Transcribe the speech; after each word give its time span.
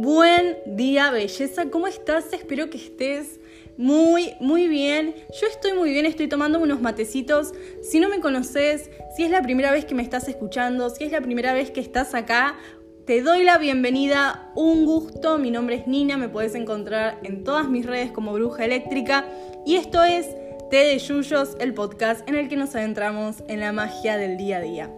Buen 0.00 0.58
día, 0.64 1.10
belleza. 1.10 1.70
¿Cómo 1.70 1.88
estás? 1.88 2.32
Espero 2.32 2.70
que 2.70 2.76
estés 2.76 3.40
muy, 3.76 4.34
muy 4.38 4.68
bien. 4.68 5.12
Yo 5.40 5.48
estoy 5.48 5.72
muy 5.72 5.90
bien, 5.90 6.06
estoy 6.06 6.28
tomando 6.28 6.60
unos 6.60 6.80
matecitos. 6.80 7.52
Si 7.82 7.98
no 7.98 8.08
me 8.08 8.20
conoces, 8.20 8.92
si 9.16 9.24
es 9.24 9.30
la 9.32 9.42
primera 9.42 9.72
vez 9.72 9.86
que 9.86 9.96
me 9.96 10.04
estás 10.04 10.28
escuchando, 10.28 10.88
si 10.90 11.02
es 11.02 11.10
la 11.10 11.20
primera 11.20 11.52
vez 11.52 11.72
que 11.72 11.80
estás 11.80 12.14
acá, 12.14 12.56
te 13.06 13.22
doy 13.22 13.42
la 13.42 13.58
bienvenida. 13.58 14.52
Un 14.54 14.86
gusto. 14.86 15.36
Mi 15.36 15.50
nombre 15.50 15.74
es 15.74 15.88
Nina, 15.88 16.16
me 16.16 16.28
puedes 16.28 16.54
encontrar 16.54 17.18
en 17.24 17.42
todas 17.42 17.68
mis 17.68 17.84
redes 17.84 18.12
como 18.12 18.32
Bruja 18.34 18.66
Eléctrica. 18.66 19.26
Y 19.66 19.74
esto 19.74 20.04
es 20.04 20.28
Té 20.70 20.76
de 20.76 20.98
Yuyos, 21.00 21.56
el 21.58 21.74
podcast 21.74 22.20
en 22.28 22.36
el 22.36 22.48
que 22.48 22.54
nos 22.54 22.72
adentramos 22.76 23.42
en 23.48 23.58
la 23.58 23.72
magia 23.72 24.16
del 24.16 24.36
día 24.36 24.58
a 24.58 24.60
día. 24.60 24.94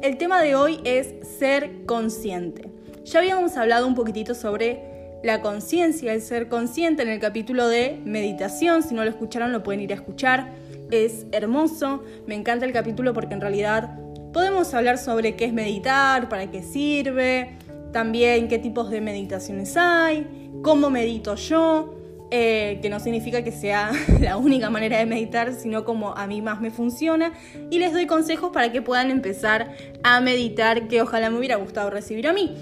El 0.00 0.16
tema 0.16 0.40
de 0.40 0.54
hoy 0.54 0.80
es 0.84 1.12
ser 1.40 1.84
consciente. 1.86 2.73
Ya 3.04 3.18
habíamos 3.18 3.58
hablado 3.58 3.86
un 3.86 3.94
poquitito 3.94 4.34
sobre 4.34 4.80
la 5.22 5.42
conciencia, 5.42 6.14
el 6.14 6.22
ser 6.22 6.48
consciente 6.48 7.02
en 7.02 7.10
el 7.10 7.20
capítulo 7.20 7.68
de 7.68 8.00
meditación. 8.04 8.82
Si 8.82 8.94
no 8.94 9.04
lo 9.04 9.10
escucharon, 9.10 9.52
lo 9.52 9.62
pueden 9.62 9.82
ir 9.82 9.92
a 9.92 9.96
escuchar. 9.96 10.52
Es 10.90 11.26
hermoso, 11.30 12.02
me 12.26 12.34
encanta 12.34 12.64
el 12.64 12.72
capítulo 12.72 13.12
porque 13.12 13.34
en 13.34 13.42
realidad 13.42 13.98
podemos 14.32 14.72
hablar 14.72 14.96
sobre 14.96 15.36
qué 15.36 15.44
es 15.44 15.52
meditar, 15.52 16.30
para 16.30 16.50
qué 16.50 16.62
sirve, 16.62 17.58
también 17.92 18.48
qué 18.48 18.58
tipos 18.58 18.88
de 18.88 19.02
meditaciones 19.02 19.76
hay, 19.76 20.26
cómo 20.62 20.88
medito 20.88 21.34
yo. 21.34 21.94
Eh, 22.30 22.80
que 22.82 22.88
no 22.88 22.98
significa 22.98 23.44
que 23.44 23.52
sea 23.52 23.92
la 24.20 24.38
única 24.38 24.68
manera 24.68 24.98
de 24.98 25.06
meditar, 25.06 25.52
sino 25.52 25.84
como 25.84 26.16
a 26.16 26.26
mí 26.26 26.42
más 26.42 26.60
me 26.60 26.70
funciona. 26.70 27.32
Y 27.70 27.78
les 27.78 27.92
doy 27.92 28.06
consejos 28.06 28.50
para 28.50 28.72
que 28.72 28.82
puedan 28.82 29.10
empezar 29.10 29.76
a 30.02 30.20
meditar, 30.20 30.88
que 30.88 31.02
ojalá 31.02 31.30
me 31.30 31.38
hubiera 31.38 31.56
gustado 31.56 31.90
recibir 31.90 32.26
a 32.26 32.32
mí. 32.32 32.56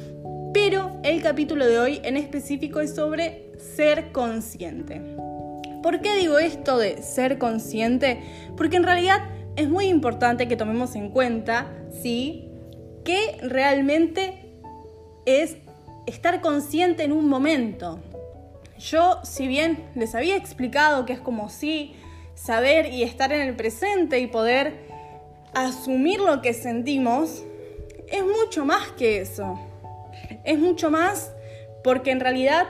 Pero 0.53 1.01
el 1.03 1.23
capítulo 1.23 1.67
de 1.67 1.79
hoy 1.79 2.01
en 2.05 2.19
específico 2.19 2.81
es 2.81 2.95
sobre 2.95 3.51
ser 3.59 4.13
consciente. 4.13 5.01
¿Por 5.83 6.01
qué 6.01 6.15
digo 6.17 6.39
esto 6.39 6.77
de 6.77 7.03
ser 7.03 7.39
consciente? 7.39 8.23
Porque 8.57 8.77
en 8.77 8.83
realidad 8.83 9.21
es 9.57 9.69
muy 9.69 9.87
importante 9.87 10.49
que 10.49 10.57
tomemos 10.57 10.95
en 10.95 11.09
cuenta, 11.09 11.73
¿sí? 12.03 12.51
Que 13.03 13.39
realmente 13.41 14.53
es 15.25 15.57
estar 16.07 16.43
consciente 16.43 17.05
en 17.05 17.13
un 17.13 17.29
momento. 17.29 18.01
Yo, 18.79 19.21
si 19.25 19.47
bien 19.47 19.91
les 19.95 20.15
había 20.15 20.37
explicado 20.37 21.07
que 21.07 21.15
es 21.15 21.21
como 21.21 21.49
si 21.49 21.95
saber 22.35 22.93
y 22.93 23.05
estar 23.05 23.33
en 23.33 23.41
el 23.41 23.57
presente 23.57 24.21
y 24.21 24.27
poder 24.27 24.75
asumir 25.55 26.21
lo 26.21 26.43
que 26.43 26.53
sentimos, 26.53 27.43
es 28.09 28.23
mucho 28.23 28.67
más 28.67 28.91
que 28.93 29.21
eso. 29.23 29.59
Es 30.45 30.59
mucho 30.59 30.91
más 30.91 31.33
porque 31.83 32.11
en 32.11 32.21
realidad, 32.21 32.67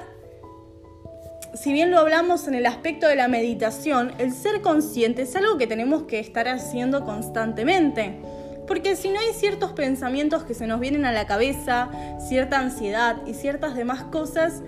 si 1.55 1.73
bien 1.73 1.91
lo 1.91 1.99
hablamos 1.99 2.49
en 2.49 2.55
el 2.55 2.67
aspecto 2.67 3.07
de 3.07 3.17
la 3.17 3.29
meditación, 3.29 4.13
el 4.19 4.33
ser 4.33 4.63
consciente 4.63 5.23
es 5.23 5.37
algo 5.37 5.59
que 5.59 5.67
tenemos 5.67 6.05
que 6.05 6.19
estar 6.19 6.49
haciendo 6.49 7.05
constantemente. 7.05 8.19
Porque 8.67 8.97
si 8.97 9.11
no 9.11 9.19
hay 9.19 9.35
ciertos 9.35 9.73
pensamientos 9.73 10.45
que 10.45 10.55
se 10.55 10.67
nos 10.67 10.81
vienen 10.81 11.05
a 11.05 11.13
la 11.13 11.27
cabeza, 11.27 11.91
cierta 12.19 12.59
ansiedad 12.59 13.17
y 13.27 13.35
ciertas 13.35 13.75
demás 13.75 14.05
cosas 14.05 14.63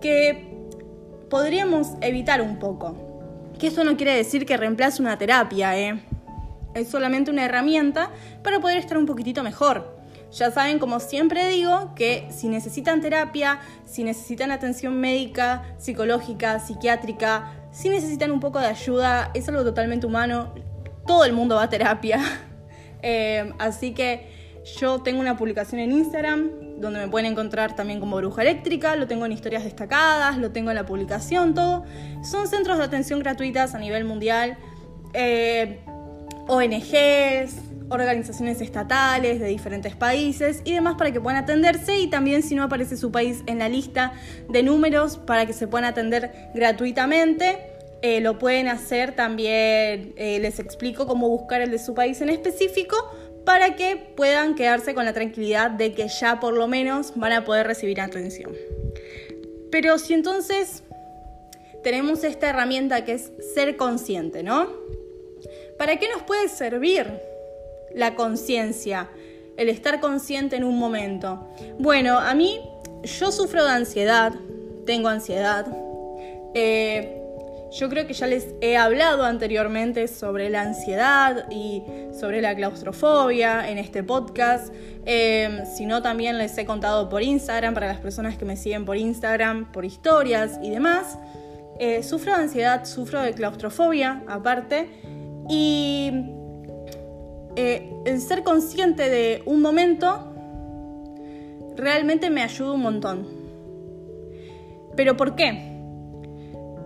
que 0.00 0.50
podríamos 1.28 1.88
evitar 2.00 2.40
un 2.40 2.58
poco. 2.58 2.96
Que 3.58 3.66
eso 3.66 3.84
no 3.84 3.96
quiere 3.96 4.14
decir 4.14 4.46
que 4.46 4.56
reemplace 4.56 5.02
una 5.02 5.18
terapia, 5.18 5.78
¿eh? 5.78 6.00
Es 6.74 6.88
solamente 6.88 7.30
una 7.30 7.44
herramienta 7.44 8.10
para 8.42 8.60
poder 8.60 8.78
estar 8.78 8.96
un 8.96 9.04
poquitito 9.04 9.42
mejor. 9.42 9.99
Ya 10.32 10.50
saben, 10.50 10.78
como 10.78 11.00
siempre 11.00 11.48
digo, 11.48 11.94
que 11.94 12.28
si 12.30 12.48
necesitan 12.48 13.00
terapia, 13.00 13.60
si 13.84 14.04
necesitan 14.04 14.50
atención 14.50 15.00
médica, 15.00 15.74
psicológica, 15.78 16.60
psiquiátrica, 16.60 17.52
si 17.72 17.88
necesitan 17.88 18.30
un 18.30 18.40
poco 18.40 18.60
de 18.60 18.66
ayuda, 18.66 19.30
es 19.34 19.48
algo 19.48 19.64
totalmente 19.64 20.06
humano. 20.06 20.54
Todo 21.06 21.24
el 21.24 21.32
mundo 21.32 21.56
va 21.56 21.64
a 21.64 21.68
terapia. 21.68 22.20
Eh, 23.02 23.54
así 23.58 23.94
que 23.94 24.28
yo 24.78 25.00
tengo 25.00 25.20
una 25.20 25.34
publicación 25.38 25.80
en 25.80 25.90
Instagram 25.90 26.50
donde 26.80 27.00
me 27.00 27.08
pueden 27.08 27.32
encontrar 27.32 27.76
también 27.76 28.00
como 28.00 28.16
bruja 28.16 28.42
eléctrica, 28.42 28.96
lo 28.96 29.06
tengo 29.06 29.26
en 29.26 29.32
historias 29.32 29.64
destacadas, 29.64 30.38
lo 30.38 30.50
tengo 30.50 30.70
en 30.70 30.76
la 30.76 30.86
publicación, 30.86 31.54
todo. 31.54 31.84
Son 32.22 32.48
centros 32.48 32.78
de 32.78 32.84
atención 32.84 33.20
gratuitas 33.20 33.74
a 33.74 33.78
nivel 33.78 34.04
mundial, 34.04 34.56
eh, 35.12 35.80
ONGs, 36.46 37.69
organizaciones 37.90 38.60
estatales 38.60 39.40
de 39.40 39.46
diferentes 39.46 39.94
países 39.94 40.62
y 40.64 40.72
demás 40.72 40.94
para 40.96 41.12
que 41.12 41.20
puedan 41.20 41.42
atenderse 41.42 41.98
y 41.98 42.08
también 42.08 42.42
si 42.42 42.54
no 42.54 42.62
aparece 42.62 42.96
su 42.96 43.10
país 43.10 43.42
en 43.46 43.58
la 43.58 43.68
lista 43.68 44.12
de 44.48 44.62
números 44.62 45.18
para 45.18 45.44
que 45.44 45.52
se 45.52 45.66
puedan 45.66 45.84
atender 45.84 46.50
gratuitamente. 46.54 47.58
Eh, 48.02 48.20
lo 48.20 48.38
pueden 48.38 48.68
hacer 48.68 49.14
también, 49.14 50.14
eh, 50.16 50.38
les 50.40 50.58
explico 50.58 51.06
cómo 51.06 51.28
buscar 51.28 51.60
el 51.60 51.70
de 51.70 51.78
su 51.78 51.92
país 51.92 52.20
en 52.22 52.30
específico 52.30 52.96
para 53.44 53.76
que 53.76 53.96
puedan 53.96 54.54
quedarse 54.54 54.94
con 54.94 55.04
la 55.04 55.12
tranquilidad 55.12 55.70
de 55.70 55.92
que 55.92 56.08
ya 56.08 56.40
por 56.40 56.54
lo 56.54 56.66
menos 56.66 57.12
van 57.16 57.32
a 57.32 57.44
poder 57.44 57.66
recibir 57.66 58.00
atención. 58.00 58.52
Pero 59.70 59.98
si 59.98 60.14
entonces 60.14 60.82
tenemos 61.82 62.24
esta 62.24 62.48
herramienta 62.48 63.04
que 63.04 63.12
es 63.12 63.32
ser 63.54 63.76
consciente, 63.76 64.42
¿no? 64.42 64.68
¿Para 65.78 65.96
qué 65.96 66.08
nos 66.08 66.22
puede 66.22 66.48
servir 66.48 67.29
la 67.94 68.14
conciencia, 68.14 69.10
el 69.56 69.68
estar 69.68 70.00
consciente 70.00 70.56
en 70.56 70.64
un 70.64 70.78
momento? 70.78 71.48
Bueno, 71.78 72.18
a 72.18 72.34
mí 72.34 72.60
yo 73.02 73.32
sufro 73.32 73.64
de 73.64 73.70
ansiedad, 73.70 74.32
tengo 74.86 75.08
ansiedad. 75.08 75.66
Eh, 76.54 77.16
yo 77.72 77.88
creo 77.88 78.06
que 78.06 78.14
ya 78.14 78.26
les 78.26 78.48
he 78.60 78.76
hablado 78.76 79.24
anteriormente 79.24 80.08
sobre 80.08 80.50
la 80.50 80.62
ansiedad 80.62 81.48
y 81.50 81.84
sobre 82.18 82.42
la 82.42 82.54
claustrofobia 82.56 83.70
en 83.70 83.78
este 83.78 84.02
podcast. 84.02 84.74
Eh, 85.06 85.62
si 85.76 85.86
no, 85.86 86.02
también 86.02 86.36
les 86.36 86.58
he 86.58 86.66
contado 86.66 87.08
por 87.08 87.22
Instagram, 87.22 87.74
para 87.74 87.86
las 87.86 88.00
personas 88.00 88.36
que 88.36 88.44
me 88.44 88.56
siguen 88.56 88.84
por 88.84 88.96
Instagram, 88.96 89.70
por 89.70 89.84
historias 89.84 90.58
y 90.62 90.70
demás. 90.70 91.16
Eh, 91.78 92.02
sufro 92.02 92.34
de 92.34 92.42
ansiedad, 92.42 92.84
sufro 92.84 93.22
de 93.22 93.34
claustrofobia 93.34 94.24
aparte. 94.26 94.88
Y 95.48 96.10
eh, 97.60 97.92
el 98.06 98.20
ser 98.20 98.42
consciente 98.42 99.10
de 99.10 99.42
un 99.44 99.60
momento 99.60 100.32
realmente 101.76 102.30
me 102.30 102.42
ayuda 102.42 102.72
un 102.72 102.80
montón. 102.80 103.26
¿Pero 104.96 105.16
por 105.16 105.34
qué? 105.34 105.70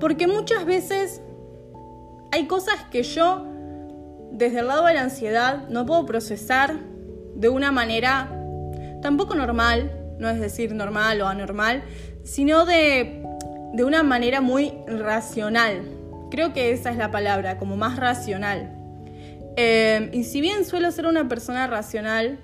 Porque 0.00 0.26
muchas 0.26 0.64
veces 0.64 1.22
hay 2.32 2.46
cosas 2.46 2.74
que 2.90 3.02
yo, 3.02 3.46
desde 4.32 4.60
el 4.60 4.66
lado 4.66 4.86
de 4.86 4.94
la 4.94 5.02
ansiedad, 5.02 5.68
no 5.68 5.86
puedo 5.86 6.04
procesar 6.06 6.80
de 7.36 7.48
una 7.48 7.72
manera 7.72 8.28
tampoco 9.02 9.34
normal, 9.34 9.92
no 10.18 10.28
es 10.28 10.40
decir 10.40 10.74
normal 10.74 11.20
o 11.20 11.28
anormal, 11.28 11.84
sino 12.24 12.64
de, 12.64 13.22
una 13.78 14.02
manera 14.02 14.40
muy 14.40 14.72
racional. 14.86 15.82
Creo 16.30 16.52
que 16.52 16.72
esa 16.72 16.90
es 16.90 16.96
la 16.96 17.10
palabra, 17.10 17.58
como 17.58 17.76
más 17.76 17.96
racional. 17.96 18.83
Eh, 19.56 20.10
y 20.12 20.24
si 20.24 20.40
bien 20.40 20.64
suelo 20.64 20.90
ser 20.90 21.06
una 21.06 21.28
persona 21.28 21.66
racional 21.66 22.38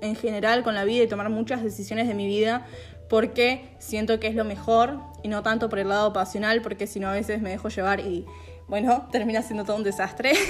en 0.00 0.16
general 0.16 0.62
con 0.62 0.74
la 0.74 0.84
vida 0.84 1.04
y 1.04 1.08
tomar 1.08 1.28
muchas 1.30 1.62
decisiones 1.62 2.08
de 2.08 2.14
mi 2.14 2.26
vida, 2.26 2.66
porque 3.08 3.70
siento 3.78 4.20
que 4.20 4.28
es 4.28 4.34
lo 4.34 4.44
mejor 4.44 5.00
y 5.22 5.28
no 5.28 5.42
tanto 5.42 5.68
por 5.68 5.78
el 5.78 5.88
lado 5.88 6.12
pasional, 6.12 6.62
porque 6.62 6.86
si 6.86 7.00
no 7.00 7.08
a 7.08 7.12
veces 7.12 7.40
me 7.40 7.50
dejo 7.50 7.68
llevar 7.68 8.00
y 8.00 8.26
bueno, 8.66 9.08
termina 9.12 9.42
siendo 9.42 9.64
todo 9.64 9.76
un 9.76 9.84
desastre. 9.84 10.32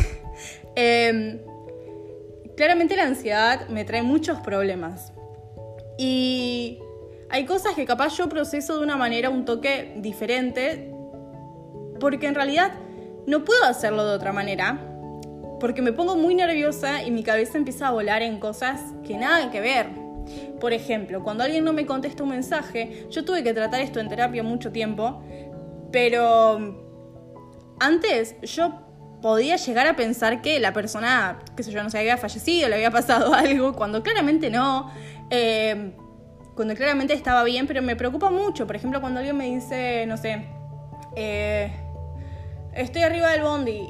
Em, 0.77 1.41
claramente 2.57 2.95
la 2.95 3.03
ansiedad 3.03 3.69
me 3.69 3.85
trae 3.85 4.03
muchos 4.03 4.39
problemas 4.39 5.13
y 5.99 6.79
hay 7.29 7.45
cosas 7.45 7.75
que 7.75 7.85
capaz 7.85 8.17
yo 8.17 8.29
proceso 8.29 8.79
de 8.79 8.85
una 8.85 8.97
manera 8.97 9.31
un 9.31 9.45
toque 9.45 9.95
diferente, 9.97 10.93
porque 11.99 12.29
en 12.29 12.37
realidad 12.37 12.73
no 13.27 13.45
puedo 13.45 13.65
hacerlo 13.65 14.07
de 14.07 14.15
otra 14.15 14.33
manera, 14.33 14.81
porque 15.61 15.83
me 15.83 15.93
pongo 15.93 16.17
muy 16.17 16.35
nerviosa 16.35 17.03
y 17.03 17.11
mi 17.11 17.23
cabeza 17.23 17.59
empieza 17.59 17.89
a 17.89 17.91
volar 17.91 18.23
en 18.23 18.39
cosas 18.39 18.81
que 19.07 19.17
nada 19.17 19.51
que 19.51 19.61
ver. 19.61 19.89
Por 20.61 20.73
ejemplo, 20.73 21.23
cuando 21.23 21.45
alguien 21.45 21.65
no 21.65 21.73
me 21.73 21.87
contesta 21.87 22.23
un 22.23 22.31
mensaje, 22.31 23.07
yo 23.11 23.25
tuve 23.25 23.43
que 23.43 23.55
tratar 23.55 23.81
esto 23.81 24.01
en 24.01 24.09
terapia 24.09 24.43
mucho 24.43 24.73
tiempo, 24.73 25.23
pero 25.91 26.85
antes 27.81 28.37
yo 28.43 28.89
podía 29.23 29.57
llegar 29.57 29.87
a 29.87 29.97
pensar 29.97 30.43
que 30.43 30.61
la 30.61 30.73
persona, 30.73 31.41
qué 31.57 31.63
sé 31.63 31.73
yo, 31.73 31.83
no 31.83 31.91
se 31.91 31.99
había 31.99 32.17
fallecido, 32.17 32.69
le 32.69 32.77
había 32.77 32.91
pasado 32.91 33.35
algo, 33.35 33.73
cuando 33.75 34.03
claramente 34.03 34.51
no. 34.51 34.91
Eh, 35.31 35.93
cuando 36.55 36.75
claramente 36.75 37.15
estaba 37.15 37.45
bien, 37.45 37.69
pero 37.69 37.83
me 37.83 37.95
preocupa 37.95 38.31
mucho. 38.31 38.67
Por 38.67 38.75
ejemplo, 38.75 39.01
cuando 39.01 39.21
alguien 39.21 39.37
me 39.37 39.47
dice, 39.47 40.05
no 40.07 40.17
sé, 40.17 40.49
eh, 41.15 41.73
estoy 42.75 43.03
arriba 43.03 43.31
del 43.31 43.43
bondi 43.43 43.89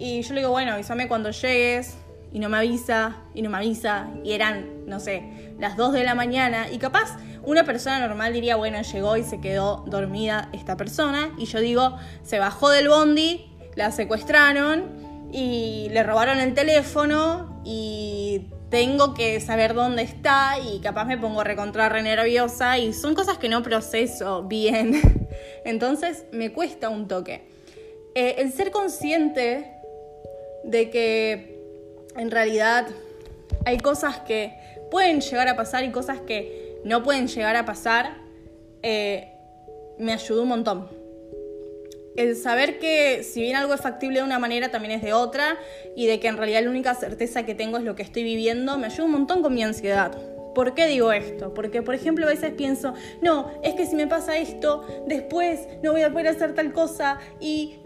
y 0.00 0.22
yo 0.22 0.32
le 0.32 0.40
digo, 0.40 0.50
bueno, 0.50 0.72
avísame 0.72 1.08
cuando 1.08 1.30
llegues 1.30 1.98
y 2.32 2.38
no 2.38 2.48
me 2.48 2.56
avisa, 2.56 3.18
y 3.34 3.42
no 3.42 3.50
me 3.50 3.58
avisa, 3.58 4.08
y 4.24 4.32
eran, 4.32 4.86
no 4.86 4.98
sé, 4.98 5.52
las 5.58 5.76
2 5.76 5.92
de 5.92 6.04
la 6.04 6.14
mañana, 6.14 6.70
y 6.70 6.78
capaz 6.78 7.18
una 7.42 7.64
persona 7.64 8.00
normal 8.06 8.32
diría, 8.32 8.56
bueno, 8.56 8.80
llegó 8.80 9.18
y 9.18 9.24
se 9.24 9.40
quedó 9.40 9.84
dormida 9.86 10.48
esta 10.52 10.76
persona. 10.76 11.34
Y 11.36 11.44
yo 11.44 11.60
digo, 11.60 11.98
se 12.22 12.38
bajó 12.38 12.70
del 12.70 12.88
bondi, 12.88 13.50
la 13.74 13.92
secuestraron 13.92 15.28
y 15.32 15.88
le 15.90 16.02
robaron 16.02 16.40
el 16.40 16.54
teléfono 16.54 17.60
y 17.64 18.46
tengo 18.70 19.14
que 19.14 19.40
saber 19.40 19.74
dónde 19.74 20.02
está 20.02 20.58
y 20.58 20.80
capaz 20.80 21.04
me 21.04 21.18
pongo 21.18 21.44
recontra 21.44 21.88
re 21.88 22.02
nerviosa 22.02 22.78
y 22.78 22.92
son 22.92 23.14
cosas 23.14 23.36
que 23.36 23.48
no 23.48 23.62
proceso 23.62 24.44
bien. 24.44 25.28
Entonces 25.64 26.24
me 26.32 26.52
cuesta 26.52 26.88
un 26.88 27.06
toque. 27.08 27.48
Eh, 28.14 28.36
el 28.38 28.52
ser 28.52 28.70
consciente 28.70 29.79
de 30.64 30.90
que 30.90 31.60
en 32.16 32.30
realidad 32.30 32.86
hay 33.64 33.78
cosas 33.78 34.18
que 34.20 34.52
pueden 34.90 35.20
llegar 35.20 35.48
a 35.48 35.56
pasar 35.56 35.84
y 35.84 35.90
cosas 35.90 36.20
que 36.20 36.80
no 36.84 37.02
pueden 37.02 37.28
llegar 37.28 37.56
a 37.56 37.64
pasar, 37.64 38.16
eh, 38.82 39.32
me 39.98 40.12
ayudó 40.12 40.42
un 40.42 40.48
montón. 40.48 40.88
El 42.16 42.36
saber 42.36 42.78
que 42.78 43.22
si 43.22 43.40
bien 43.40 43.56
algo 43.56 43.72
es 43.72 43.80
factible 43.80 44.18
de 44.18 44.24
una 44.24 44.38
manera, 44.38 44.70
también 44.70 44.92
es 44.92 45.02
de 45.02 45.12
otra, 45.12 45.58
y 45.94 46.06
de 46.06 46.18
que 46.18 46.28
en 46.28 46.36
realidad 46.36 46.62
la 46.62 46.70
única 46.70 46.94
certeza 46.94 47.44
que 47.44 47.54
tengo 47.54 47.78
es 47.78 47.84
lo 47.84 47.94
que 47.94 48.02
estoy 48.02 48.24
viviendo, 48.24 48.76
me 48.78 48.86
ayuda 48.86 49.04
un 49.04 49.12
montón 49.12 49.42
con 49.42 49.54
mi 49.54 49.62
ansiedad. 49.62 50.16
¿Por 50.54 50.74
qué 50.74 50.86
digo 50.86 51.12
esto? 51.12 51.54
Porque, 51.54 51.82
por 51.82 51.94
ejemplo, 51.94 52.26
a 52.26 52.28
veces 52.28 52.52
pienso, 52.52 52.94
no, 53.22 53.52
es 53.62 53.74
que 53.74 53.86
si 53.86 53.94
me 53.94 54.08
pasa 54.08 54.36
esto, 54.36 54.84
después 55.06 55.68
no 55.82 55.92
voy 55.92 56.02
a 56.02 56.10
poder 56.10 56.28
hacer 56.28 56.54
tal 56.54 56.72
cosa 56.72 57.20
y 57.38 57.76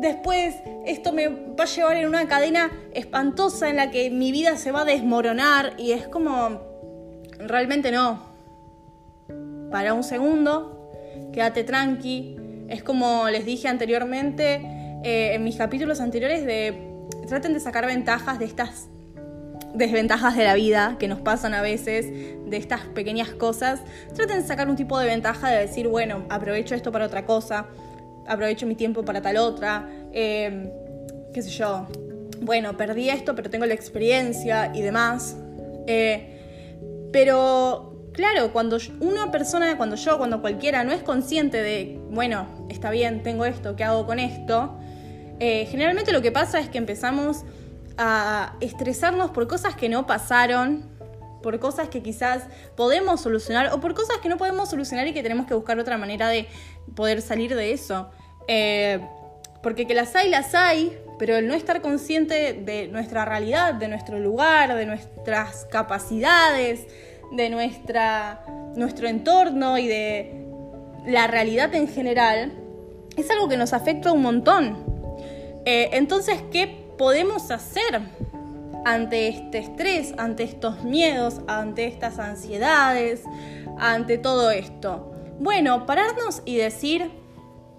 después 0.00 0.56
esto 0.86 1.12
me 1.12 1.28
va 1.28 1.64
a 1.64 1.66
llevar 1.66 1.96
en 1.96 2.06
una 2.06 2.26
cadena 2.28 2.70
espantosa 2.92 3.70
en 3.70 3.76
la 3.76 3.90
que 3.90 4.10
mi 4.10 4.32
vida 4.32 4.56
se 4.56 4.72
va 4.72 4.82
a 4.82 4.84
desmoronar 4.84 5.74
y 5.78 5.92
es 5.92 6.06
como, 6.06 6.60
realmente 7.38 7.90
no. 7.90 8.22
Para 9.70 9.94
un 9.94 10.04
segundo, 10.04 10.90
quédate 11.32 11.64
tranqui. 11.64 12.36
Es 12.68 12.82
como 12.82 13.28
les 13.28 13.44
dije 13.44 13.68
anteriormente 13.68 14.60
eh, 15.04 15.34
en 15.34 15.44
mis 15.44 15.56
capítulos 15.56 16.00
anteriores 16.00 16.44
de 16.46 16.92
traten 17.26 17.52
de 17.52 17.60
sacar 17.60 17.86
ventajas 17.86 18.38
de 18.38 18.46
estas 18.46 18.88
desventajas 19.74 20.36
de 20.36 20.44
la 20.44 20.54
vida 20.54 20.96
que 20.98 21.08
nos 21.08 21.20
pasan 21.20 21.52
a 21.52 21.60
veces, 21.60 22.06
de 22.06 22.56
estas 22.56 22.82
pequeñas 22.82 23.30
cosas, 23.30 23.80
traten 24.14 24.40
de 24.40 24.46
sacar 24.46 24.68
un 24.68 24.76
tipo 24.76 24.98
de 24.98 25.06
ventaja 25.06 25.50
de 25.50 25.58
decir, 25.58 25.88
bueno, 25.88 26.24
aprovecho 26.30 26.74
esto 26.74 26.92
para 26.92 27.06
otra 27.06 27.26
cosa, 27.26 27.66
aprovecho 28.26 28.66
mi 28.66 28.74
tiempo 28.74 29.04
para 29.04 29.22
tal 29.22 29.36
otra, 29.36 29.88
eh, 30.12 30.72
qué 31.32 31.42
sé 31.42 31.50
yo, 31.50 31.86
bueno, 32.40 32.76
perdí 32.76 33.08
esto, 33.10 33.34
pero 33.34 33.50
tengo 33.50 33.66
la 33.66 33.74
experiencia 33.74 34.70
y 34.74 34.82
demás. 34.82 35.36
Eh, 35.86 37.08
pero 37.12 38.10
claro, 38.12 38.52
cuando 38.52 38.78
una 39.00 39.30
persona, 39.30 39.76
cuando 39.76 39.96
yo, 39.96 40.18
cuando 40.18 40.40
cualquiera 40.40 40.84
no 40.84 40.92
es 40.92 41.02
consciente 41.02 41.62
de, 41.62 42.00
bueno, 42.10 42.66
está 42.68 42.90
bien, 42.90 43.22
tengo 43.22 43.44
esto, 43.44 43.76
¿qué 43.76 43.84
hago 43.84 44.06
con 44.06 44.18
esto? 44.18 44.78
Eh, 45.40 45.66
generalmente 45.66 46.12
lo 46.12 46.22
que 46.22 46.32
pasa 46.32 46.60
es 46.60 46.68
que 46.68 46.78
empezamos 46.78 47.44
a 47.96 48.56
estresarnos 48.60 49.30
por 49.30 49.46
cosas 49.46 49.74
que 49.74 49.88
no 49.88 50.06
pasaron, 50.06 50.88
por 51.42 51.58
cosas 51.60 51.88
que 51.88 52.02
quizás 52.02 52.44
podemos 52.74 53.20
solucionar 53.20 53.72
o 53.74 53.80
por 53.80 53.94
cosas 53.94 54.16
que 54.22 54.28
no 54.28 54.38
podemos 54.38 54.70
solucionar 54.70 55.06
y 55.06 55.12
que 55.12 55.22
tenemos 55.22 55.46
que 55.46 55.54
buscar 55.54 55.78
otra 55.78 55.98
manera 55.98 56.28
de 56.28 56.48
poder 56.94 57.22
salir 57.22 57.54
de 57.54 57.72
eso. 57.72 58.10
Eh, 58.48 59.00
porque 59.62 59.86
que 59.86 59.94
las 59.94 60.14
hay, 60.14 60.28
las 60.28 60.54
hay, 60.54 60.96
pero 61.18 61.36
el 61.36 61.48
no 61.48 61.54
estar 61.54 61.80
consciente 61.80 62.52
de 62.52 62.88
nuestra 62.88 63.24
realidad, 63.24 63.74
de 63.74 63.88
nuestro 63.88 64.18
lugar, 64.18 64.74
de 64.74 64.86
nuestras 64.86 65.64
capacidades, 65.70 66.86
de 67.32 67.50
nuestra, 67.50 68.44
nuestro 68.76 69.08
entorno 69.08 69.78
y 69.78 69.86
de 69.86 70.44
la 71.06 71.26
realidad 71.26 71.74
en 71.74 71.88
general, 71.88 72.52
es 73.16 73.30
algo 73.30 73.48
que 73.48 73.56
nos 73.56 73.72
afecta 73.72 74.12
un 74.12 74.22
montón. 74.22 74.84
Eh, 75.64 75.90
entonces, 75.92 76.42
¿qué 76.50 76.66
podemos 76.98 77.50
hacer 77.50 78.02
ante 78.84 79.28
este 79.28 79.58
estrés, 79.58 80.12
ante 80.18 80.42
estos 80.42 80.84
miedos, 80.84 81.40
ante 81.46 81.86
estas 81.86 82.18
ansiedades, 82.18 83.22
ante 83.78 84.18
todo 84.18 84.50
esto? 84.50 85.13
Bueno, 85.38 85.86
pararnos 85.86 86.42
y 86.44 86.56
decir, 86.56 87.10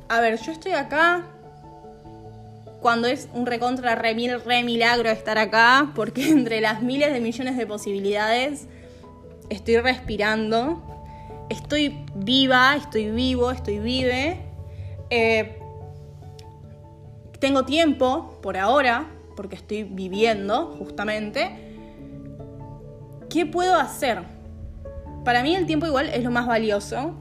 a 0.10 0.20
ver, 0.20 0.40
yo 0.42 0.52
estoy 0.52 0.74
acá 0.74 1.26
cuando 2.82 3.08
es 3.08 3.30
un 3.34 3.48
recontra 3.48 3.96
re, 3.96 4.14
re 4.38 4.64
milagro 4.64 5.10
estar 5.10 5.38
acá, 5.38 5.92
porque 5.96 6.30
entre 6.30 6.62
las 6.62 6.82
miles 6.82 7.12
de 7.14 7.20
millones 7.20 7.58
de 7.58 7.66
posibilidades 7.66 8.68
estoy 9.50 9.78
respirando, 9.78 10.84
estoy 11.50 12.06
viva, 12.14 12.76
estoy 12.76 13.10
vivo, 13.12 13.52
estoy 13.52 13.80
vive. 13.80 14.38
Eh, 15.10 15.60
tengo 17.40 17.66
tiempo 17.66 18.40
por 18.42 18.58
ahora 18.58 19.08
porque 19.36 19.56
estoy 19.56 19.84
viviendo 19.84 20.76
justamente, 20.78 21.52
¿qué 23.30 23.46
puedo 23.46 23.76
hacer? 23.76 24.24
Para 25.24 25.44
mí 25.44 25.56
el 25.56 25.66
tiempo 25.66 25.86
igual 25.86 26.10
es 26.10 26.24
lo 26.24 26.32
más 26.32 26.48
valioso, 26.48 27.16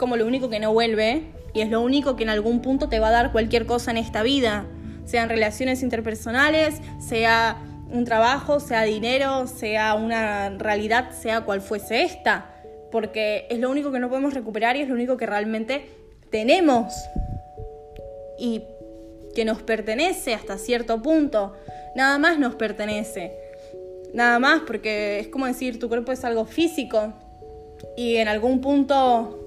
como 0.00 0.16
lo 0.16 0.26
único 0.26 0.48
que 0.48 0.58
no 0.60 0.72
vuelve 0.72 1.24
y 1.52 1.60
es 1.60 1.68
lo 1.68 1.82
único 1.82 2.16
que 2.16 2.22
en 2.22 2.30
algún 2.30 2.62
punto 2.62 2.88
te 2.88 2.98
va 2.98 3.08
a 3.08 3.10
dar 3.10 3.32
cualquier 3.32 3.66
cosa 3.66 3.90
en 3.90 3.98
esta 3.98 4.22
vida, 4.22 4.64
sean 5.04 5.28
relaciones 5.28 5.82
interpersonales, 5.82 6.80
sea 7.06 7.58
un 7.92 8.06
trabajo, 8.06 8.60
sea 8.60 8.84
dinero, 8.84 9.46
sea 9.46 9.94
una 9.94 10.48
realidad, 10.56 11.10
sea 11.10 11.42
cual 11.42 11.60
fuese 11.60 12.02
esta, 12.02 12.46
porque 12.90 13.46
es 13.50 13.58
lo 13.58 13.70
único 13.70 13.92
que 13.92 13.98
no 13.98 14.08
podemos 14.08 14.32
recuperar 14.32 14.74
y 14.76 14.80
es 14.80 14.88
lo 14.88 14.94
único 14.94 15.18
que 15.18 15.26
realmente 15.26 15.90
tenemos. 16.30 16.94
Y 18.38 18.62
que 19.34 19.44
nos 19.44 19.60
pertenece 19.62 20.32
hasta 20.32 20.56
cierto 20.56 21.02
punto. 21.02 21.52
Nada 21.94 22.18
más 22.18 22.38
nos 22.38 22.54
pertenece. 22.54 23.32
Nada 24.14 24.38
más 24.38 24.62
porque 24.66 25.20
es 25.20 25.28
como 25.28 25.44
decir, 25.44 25.78
tu 25.78 25.88
cuerpo 25.88 26.10
es 26.10 26.24
algo 26.24 26.46
físico 26.46 27.12
y 27.98 28.16
en 28.16 28.28
algún 28.28 28.60
punto 28.60 29.39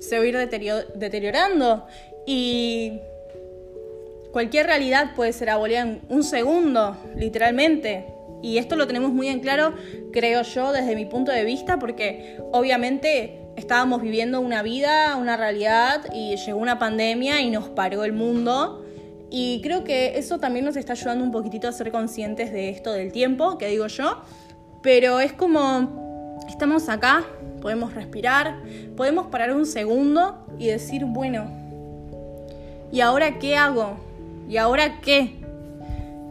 se 0.00 0.18
va 0.18 0.24
a 0.24 0.26
ir 0.26 0.36
deteriorando 0.94 1.86
y 2.26 3.00
cualquier 4.32 4.66
realidad 4.66 5.14
puede 5.14 5.32
ser 5.32 5.48
abolida 5.50 5.80
en 5.80 6.02
un 6.08 6.22
segundo, 6.22 6.96
literalmente. 7.16 8.06
Y 8.42 8.58
esto 8.58 8.76
lo 8.76 8.86
tenemos 8.86 9.12
muy 9.12 9.28
en 9.28 9.40
claro, 9.40 9.74
creo 10.12 10.42
yo, 10.42 10.72
desde 10.72 10.94
mi 10.94 11.06
punto 11.06 11.32
de 11.32 11.44
vista, 11.44 11.78
porque 11.78 12.38
obviamente 12.52 13.40
estábamos 13.56 14.02
viviendo 14.02 14.40
una 14.40 14.62
vida, 14.62 15.16
una 15.16 15.36
realidad, 15.36 16.12
y 16.12 16.36
llegó 16.36 16.58
una 16.58 16.78
pandemia 16.78 17.40
y 17.40 17.50
nos 17.50 17.70
paró 17.70 18.04
el 18.04 18.12
mundo. 18.12 18.84
Y 19.30 19.60
creo 19.62 19.84
que 19.84 20.18
eso 20.18 20.38
también 20.38 20.64
nos 20.64 20.76
está 20.76 20.92
ayudando 20.92 21.24
un 21.24 21.32
poquitito 21.32 21.66
a 21.66 21.72
ser 21.72 21.90
conscientes 21.90 22.52
de 22.52 22.68
esto 22.68 22.92
del 22.92 23.12
tiempo, 23.12 23.58
que 23.58 23.68
digo 23.68 23.86
yo. 23.86 24.22
Pero 24.82 25.20
es 25.20 25.32
como, 25.32 26.05
estamos 26.48 26.88
acá, 26.88 27.24
podemos 27.60 27.94
respirar, 27.94 28.62
podemos 28.96 29.26
parar 29.26 29.52
un 29.52 29.66
segundo 29.66 30.46
y 30.58 30.68
decir, 30.68 31.04
bueno, 31.04 31.50
¿y 32.92 33.00
ahora 33.00 33.38
qué 33.38 33.56
hago? 33.56 33.98
¿Y 34.48 34.56
ahora 34.56 35.00
qué? 35.00 35.34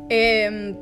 Em, 0.10 0.76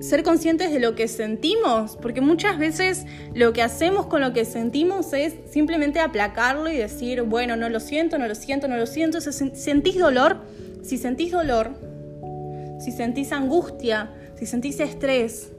ser 0.00 0.22
conscientes 0.22 0.70
de 0.70 0.78
lo 0.80 0.94
que 0.94 1.08
sentimos, 1.08 1.96
porque 2.00 2.20
muchas 2.20 2.58
veces 2.58 3.04
lo 3.34 3.52
que 3.52 3.62
hacemos 3.62 4.06
con 4.06 4.20
lo 4.20 4.32
que 4.32 4.44
sentimos 4.44 5.12
es 5.12 5.34
simplemente 5.50 5.98
aplacarlo 5.98 6.70
y 6.70 6.76
decir, 6.76 7.22
bueno, 7.22 7.56
no 7.56 7.68
lo 7.68 7.80
siento, 7.80 8.18
no 8.18 8.28
lo 8.28 8.34
siento, 8.34 8.68
no 8.68 8.76
lo 8.76 8.86
siento. 8.86 9.20
Si 9.20 9.32
sentís 9.32 9.98
dolor, 9.98 10.42
si 10.82 10.98
sentís 10.98 11.32
dolor, 11.32 11.72
si 12.80 12.92
sentís 12.92 13.32
angustia, 13.32 14.10
si 14.36 14.46
sentís 14.46 14.78
estrés, 14.78 15.52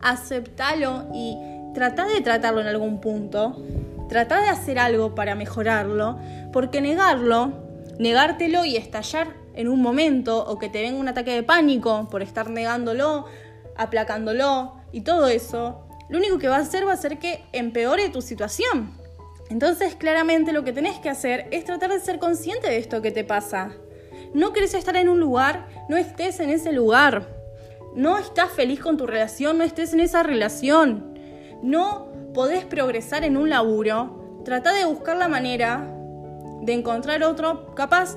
aceptalo 0.00 1.08
y 1.14 1.36
trata 1.74 2.06
de 2.06 2.20
tratarlo 2.20 2.60
en 2.60 2.66
algún 2.66 3.00
punto. 3.00 3.56
Trata 4.08 4.40
de 4.40 4.48
hacer 4.48 4.78
algo 4.78 5.14
para 5.14 5.34
mejorarlo, 5.34 6.18
porque 6.52 6.80
negarlo, 6.80 7.52
negártelo 7.98 8.64
y 8.64 8.76
estallar 8.76 9.28
en 9.54 9.68
un 9.68 9.80
momento 9.80 10.44
o 10.46 10.58
que 10.58 10.68
te 10.68 10.82
venga 10.82 10.98
un 10.98 11.08
ataque 11.08 11.32
de 11.32 11.42
pánico 11.42 12.08
por 12.10 12.22
estar 12.22 12.50
negándolo, 12.50 13.26
aplacándolo 13.76 14.74
y 14.92 15.02
todo 15.02 15.28
eso, 15.28 15.86
lo 16.08 16.18
único 16.18 16.38
que 16.38 16.48
va 16.48 16.56
a 16.56 16.60
hacer 16.60 16.86
va 16.86 16.92
a 16.92 16.96
ser 16.96 17.18
que 17.18 17.44
empeore 17.52 18.10
tu 18.10 18.20
situación. 18.20 18.98
Entonces, 19.50 19.94
claramente 19.94 20.52
lo 20.52 20.64
que 20.64 20.72
tenés 20.72 20.98
que 20.98 21.10
hacer 21.10 21.46
es 21.50 21.64
tratar 21.64 21.90
de 21.90 22.00
ser 22.00 22.18
consciente 22.18 22.68
de 22.68 22.78
esto 22.78 23.02
que 23.02 23.10
te 23.10 23.24
pasa 23.24 23.72
no 24.34 24.54
querés 24.54 24.72
estar 24.72 24.96
en 24.96 25.10
un 25.10 25.20
lugar, 25.20 25.68
no 25.88 25.98
estés 25.98 26.40
en 26.40 26.48
ese 26.48 26.72
lugar. 26.72 27.28
No 27.94 28.16
estás 28.16 28.50
feliz 28.50 28.80
con 28.80 28.96
tu 28.96 29.06
relación, 29.06 29.58
no 29.58 29.64
estés 29.64 29.92
en 29.92 30.00
esa 30.00 30.22
relación. 30.22 31.11
No 31.62 32.08
podés 32.34 32.64
progresar 32.64 33.24
en 33.24 33.36
un 33.36 33.48
laburo. 33.48 34.40
Trata 34.44 34.72
de 34.72 34.84
buscar 34.84 35.16
la 35.16 35.28
manera 35.28 35.88
de 36.62 36.72
encontrar 36.72 37.22
otro 37.22 37.74
capaz. 37.74 38.16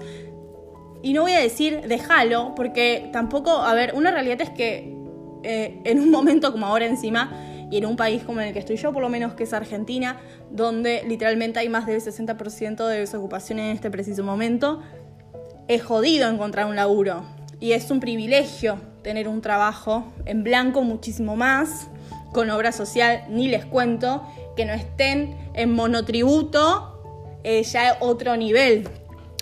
Y 1.01 1.13
no 1.13 1.21
voy 1.21 1.33
a 1.33 1.39
decir 1.39 1.81
déjalo, 1.87 2.53
porque 2.55 3.09
tampoco, 3.13 3.51
a 3.51 3.73
ver, 3.73 3.93
una 3.95 4.11
realidad 4.11 4.41
es 4.41 4.49
que 4.49 4.95
eh, 5.43 5.79
en 5.83 5.99
un 5.99 6.09
momento 6.09 6.51
como 6.51 6.65
ahora 6.65 6.85
encima, 6.85 7.31
y 7.69 7.77
en 7.77 7.85
un 7.85 7.95
país 7.95 8.23
como 8.23 8.41
el 8.41 8.53
que 8.53 8.59
estoy 8.59 8.77
yo, 8.77 8.93
por 8.93 9.01
lo 9.01 9.09
menos 9.09 9.33
que 9.33 9.43
es 9.43 9.53
Argentina, 9.53 10.19
donde 10.51 11.03
literalmente 11.07 11.59
hay 11.59 11.69
más 11.69 11.85
del 11.85 12.01
60% 12.01 12.87
de 12.87 12.99
desocupación 12.99 13.59
en 13.59 13.75
este 13.75 13.89
preciso 13.89 14.23
momento, 14.23 14.81
es 15.67 15.83
jodido 15.83 16.29
encontrar 16.29 16.67
un 16.67 16.75
laburo 16.75 17.23
y 17.59 17.71
es 17.71 17.89
un 17.89 17.99
privilegio 17.99 18.77
tener 19.01 19.27
un 19.27 19.41
trabajo 19.41 20.05
en 20.25 20.43
blanco 20.43 20.83
muchísimo 20.83 21.35
más, 21.35 21.87
con 22.35 22.49
obra 22.49 22.73
social, 22.73 23.23
ni 23.29 23.47
les 23.47 23.63
cuento, 23.63 24.21
que 24.57 24.65
no 24.65 24.73
estén 24.73 25.37
en 25.53 25.71
monotributo, 25.71 27.39
eh, 27.45 27.63
ya 27.63 27.97
otro 28.01 28.35
nivel. 28.35 28.89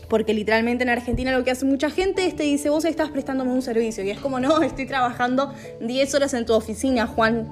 Porque 0.10 0.36
literalmente 0.36 0.84
en 0.84 0.92
Argentina 0.92 1.32
lo 1.32 1.44
que 1.44 1.50
hace 1.50 1.66
mucha 1.66 1.90
gente 1.90 2.24
es 2.24 2.36
te 2.36 2.44
dice, 2.44 2.70
vos 2.70 2.86
estás 2.86 3.10
prestándome 3.10 3.52
un 3.52 3.64
servicio. 3.64 4.04
Y 4.04 4.12
es 4.12 4.20
como, 4.20 4.40
no, 4.40 4.62
estoy 4.62 4.86
trabajando 4.86 5.52
10 5.82 6.14
horas 6.14 6.36
en 6.36 6.46
tu 6.46 6.54
oficina, 6.54 7.08
Juan. 7.08 7.52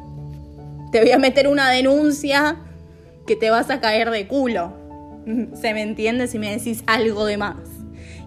Te 0.92 1.02
voy 1.02 1.12
a 1.12 1.18
meter 1.18 1.48
una 1.48 1.72
denuncia 1.72 2.58
que 3.26 3.36
te 3.36 3.50
vas 3.50 3.72
a 3.72 3.82
caer 3.82 4.12
de 4.12 4.28
culo. 4.28 4.74
¿Se 5.60 5.74
me 5.74 5.82
entiende 5.82 6.28
si 6.28 6.38
me 6.38 6.56
decís 6.56 6.84
algo 6.86 7.26
de 7.26 7.38
más? 7.38 7.58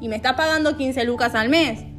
Y 0.00 0.09
me 0.09 0.16
está 0.16 0.35
pagando 0.35 0.76
15 0.76 1.04
lucas 1.04 1.37
al 1.37 1.49
mes. 1.49 1.93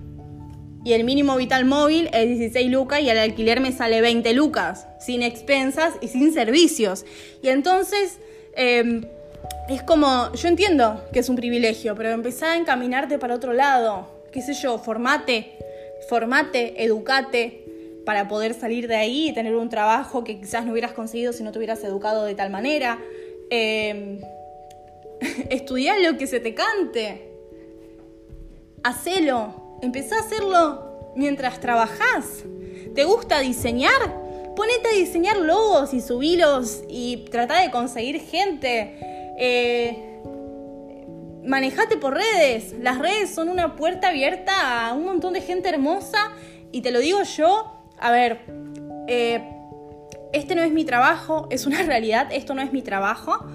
Y 0.85 0.93
el 0.93 1.03
mínimo 1.03 1.35
vital 1.35 1.65
móvil 1.65 2.11
es 2.13 2.27
16 2.27 2.69
lucas 2.69 3.01
y 3.01 3.09
el 3.09 3.17
alquiler 3.17 3.59
me 3.59 3.71
sale 3.71 4.01
20 4.01 4.31
lucas, 4.33 4.87
sin 4.99 5.23
expensas 5.23 5.95
y 5.99 6.09
sin 6.09 6.31
servicios. 6.31 7.07
Y 7.41 7.49
entonces 7.49 8.19
em, 8.55 9.03
es 9.67 9.81
como, 9.81 10.31
yo 10.33 10.47
entiendo 10.47 11.03
que 11.11 11.19
es 11.19 11.27
un 11.27 11.37
privilegio, 11.37 11.95
pero 11.95 12.11
empezá 12.11 12.51
a 12.51 12.57
encaminarte 12.57 13.17
para 13.17 13.33
otro 13.33 13.51
lado. 13.51 14.07
¿Qué 14.31 14.43
sé 14.43 14.53
yo? 14.53 14.77
Formate, 14.77 15.57
formate, 16.07 16.83
educate 16.83 17.65
para 18.05 18.27
poder 18.27 18.53
salir 18.53 18.87
de 18.87 18.95
ahí 18.95 19.29
y 19.29 19.33
tener 19.33 19.55
un 19.55 19.69
trabajo 19.69 20.23
que 20.23 20.39
quizás 20.39 20.67
no 20.67 20.73
hubieras 20.73 20.93
conseguido 20.93 21.33
si 21.33 21.41
no 21.41 21.51
te 21.51 21.57
hubieras 21.57 21.83
educado 21.83 22.25
de 22.25 22.35
tal 22.35 22.51
manera. 22.51 22.99
Eh, 23.51 24.19
estudiar 25.51 25.99
lo 26.01 26.17
que 26.17 26.25
se 26.25 26.39
te 26.39 26.55
cante. 26.55 27.29
Hacelo. 28.83 29.64
Empezá 29.81 30.17
a 30.17 30.19
hacerlo 30.19 31.13
mientras 31.15 31.59
trabajás. 31.59 32.43
¿Te 32.93 33.03
gusta 33.03 33.39
diseñar? 33.39 33.91
Ponete 34.55 34.89
a 34.89 34.97
diseñar 34.97 35.37
logos 35.37 35.93
y 35.93 36.01
subilos 36.01 36.83
y 36.87 37.25
trata 37.29 37.59
de 37.61 37.71
conseguir 37.71 38.21
gente. 38.21 38.97
Eh, 39.37 40.21
manejate 41.45 41.97
por 41.97 42.13
redes. 42.13 42.73
Las 42.79 42.99
redes 42.99 43.33
son 43.33 43.49
una 43.49 43.75
puerta 43.75 44.09
abierta 44.09 44.87
a 44.87 44.93
un 44.93 45.05
montón 45.05 45.33
de 45.33 45.41
gente 45.41 45.69
hermosa. 45.69 46.31
Y 46.71 46.81
te 46.81 46.91
lo 46.91 46.99
digo 46.99 47.21
yo, 47.23 47.81
a 47.99 48.11
ver, 48.11 48.39
eh, 49.07 49.41
este 50.33 50.55
no 50.55 50.63
es 50.63 50.71
mi 50.71 50.85
trabajo, 50.85 51.47
es 51.49 51.65
una 51.65 51.81
realidad, 51.83 52.27
esto 52.31 52.53
no 52.53 52.61
es 52.61 52.71
mi 52.71 52.81
trabajo. 52.81 53.45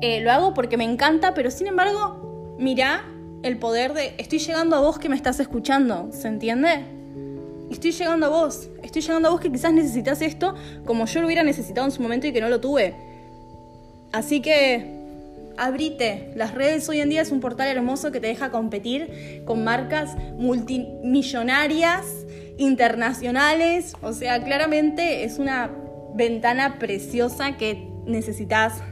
Eh, 0.00 0.20
lo 0.20 0.32
hago 0.32 0.54
porque 0.54 0.76
me 0.76 0.84
encanta, 0.84 1.34
pero 1.34 1.50
sin 1.50 1.66
embargo, 1.66 2.56
mira 2.58 3.04
el 3.42 3.58
poder 3.58 3.94
de, 3.94 4.14
estoy 4.18 4.38
llegando 4.38 4.76
a 4.76 4.80
vos 4.80 4.98
que 4.98 5.08
me 5.08 5.16
estás 5.16 5.40
escuchando, 5.40 6.10
¿se 6.12 6.28
entiende? 6.28 6.84
Estoy 7.70 7.92
llegando 7.92 8.26
a 8.26 8.28
vos, 8.28 8.68
estoy 8.82 9.02
llegando 9.02 9.28
a 9.28 9.30
vos 9.30 9.40
que 9.40 9.50
quizás 9.50 9.72
necesitas 9.72 10.20
esto 10.22 10.54
como 10.84 11.06
yo 11.06 11.20
lo 11.20 11.26
hubiera 11.26 11.42
necesitado 11.42 11.86
en 11.86 11.92
su 11.92 12.02
momento 12.02 12.26
y 12.26 12.32
que 12.32 12.40
no 12.40 12.48
lo 12.48 12.60
tuve. 12.60 12.94
Así 14.12 14.42
que 14.42 15.00
abrite. 15.56 16.32
Las 16.34 16.54
redes 16.54 16.88
hoy 16.88 17.00
en 17.00 17.10
día 17.10 17.20
es 17.20 17.30
un 17.30 17.40
portal 17.40 17.68
hermoso 17.68 18.10
que 18.10 18.20
te 18.20 18.26
deja 18.26 18.50
competir 18.50 19.42
con 19.44 19.62
marcas 19.62 20.16
multimillonarias, 20.36 22.06
internacionales. 22.58 23.94
O 24.02 24.12
sea, 24.12 24.42
claramente 24.42 25.24
es 25.24 25.38
una 25.38 25.70
ventana 26.14 26.78
preciosa 26.78 27.56
que 27.56 27.86
necesitas. 28.06 28.82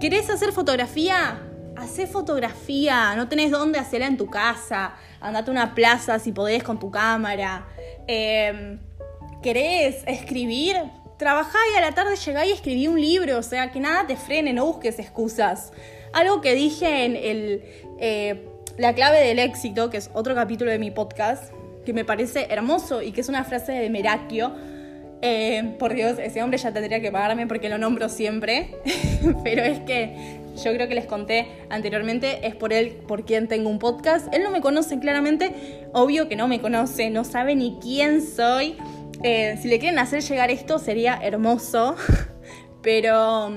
¿Querés 0.00 0.30
hacer 0.30 0.52
fotografía? 0.52 1.49
Hacé 1.80 2.06
fotografía, 2.06 3.14
no 3.16 3.26
tenés 3.26 3.50
dónde 3.50 3.78
hacerla 3.78 4.06
en 4.06 4.18
tu 4.18 4.26
casa, 4.26 4.92
andate 5.18 5.50
a 5.50 5.52
una 5.52 5.74
plaza 5.74 6.18
si 6.18 6.30
podés 6.30 6.62
con 6.62 6.78
tu 6.78 6.90
cámara. 6.90 7.66
Em, 8.06 8.78
¿Querés 9.42 10.02
escribir? 10.06 10.76
Trabajá 11.16 11.58
y 11.72 11.78
a 11.78 11.80
la 11.80 11.92
tarde 11.92 12.16
llegá 12.16 12.44
y 12.44 12.52
escribí 12.52 12.86
un 12.86 13.00
libro, 13.00 13.38
o 13.38 13.42
sea, 13.42 13.70
que 13.70 13.80
nada 13.80 14.06
te 14.06 14.16
frene, 14.16 14.52
no 14.52 14.66
busques 14.66 14.98
excusas. 14.98 15.72
Algo 16.12 16.42
que 16.42 16.54
dije 16.54 17.06
en 17.06 17.16
el, 17.16 17.62
eh, 17.98 18.46
La 18.76 18.94
clave 18.94 19.20
del 19.20 19.38
éxito, 19.38 19.88
que 19.88 19.96
es 19.96 20.10
otro 20.12 20.34
capítulo 20.34 20.70
de 20.70 20.78
mi 20.78 20.90
podcast, 20.90 21.52
que 21.86 21.94
me 21.94 22.04
parece 22.04 22.46
hermoso 22.50 23.00
y 23.00 23.12
que 23.12 23.22
es 23.22 23.28
una 23.30 23.44
frase 23.44 23.72
de 23.72 23.88
Merakio. 23.88 24.52
Eh, 25.22 25.76
por 25.78 25.94
Dios, 25.94 26.18
ese 26.18 26.42
hombre 26.42 26.58
ya 26.58 26.72
tendría 26.72 27.00
que 27.00 27.12
pagarme 27.12 27.46
porque 27.46 27.68
lo 27.68 27.78
nombro 27.78 28.08
siempre, 28.08 28.74
pero 29.44 29.62
es 29.62 29.80
que 29.80 30.40
yo 30.62 30.72
creo 30.72 30.88
que 30.88 30.94
les 30.94 31.06
conté 31.06 31.48
anteriormente, 31.68 32.46
es 32.46 32.54
por 32.54 32.72
él 32.72 32.98
por 33.06 33.24
quien 33.24 33.48
tengo 33.48 33.68
un 33.68 33.78
podcast. 33.78 34.32
Él 34.32 34.42
no 34.42 34.50
me 34.50 34.60
conoce 34.60 34.98
claramente, 34.98 35.88
obvio 35.92 36.28
que 36.28 36.36
no 36.36 36.48
me 36.48 36.60
conoce, 36.60 37.10
no 37.10 37.24
sabe 37.24 37.56
ni 37.56 37.78
quién 37.80 38.22
soy. 38.22 38.76
Eh, 39.22 39.58
si 39.60 39.68
le 39.68 39.78
quieren 39.78 39.98
hacer 39.98 40.22
llegar 40.22 40.50
esto 40.50 40.78
sería 40.78 41.18
hermoso, 41.22 41.96
pero 42.82 43.50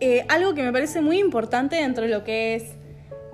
eh, 0.00 0.24
algo 0.28 0.54
que 0.54 0.62
me 0.62 0.72
parece 0.72 1.00
muy 1.00 1.18
importante 1.18 1.76
dentro 1.76 2.04
de 2.04 2.10
lo 2.10 2.24
que 2.24 2.56
es 2.56 2.64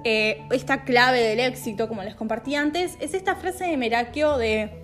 eh, 0.05 0.43
esta 0.51 0.85
clave 0.85 1.21
del 1.21 1.41
éxito, 1.41 1.89
como 1.89 2.03
les 2.03 2.15
compartí 2.15 2.55
antes, 2.55 2.97
es 3.01 3.15
esta 3.15 3.37
frase 3.37 3.65
de 3.65 3.77
Merakio 3.77 4.37
de 4.37 4.79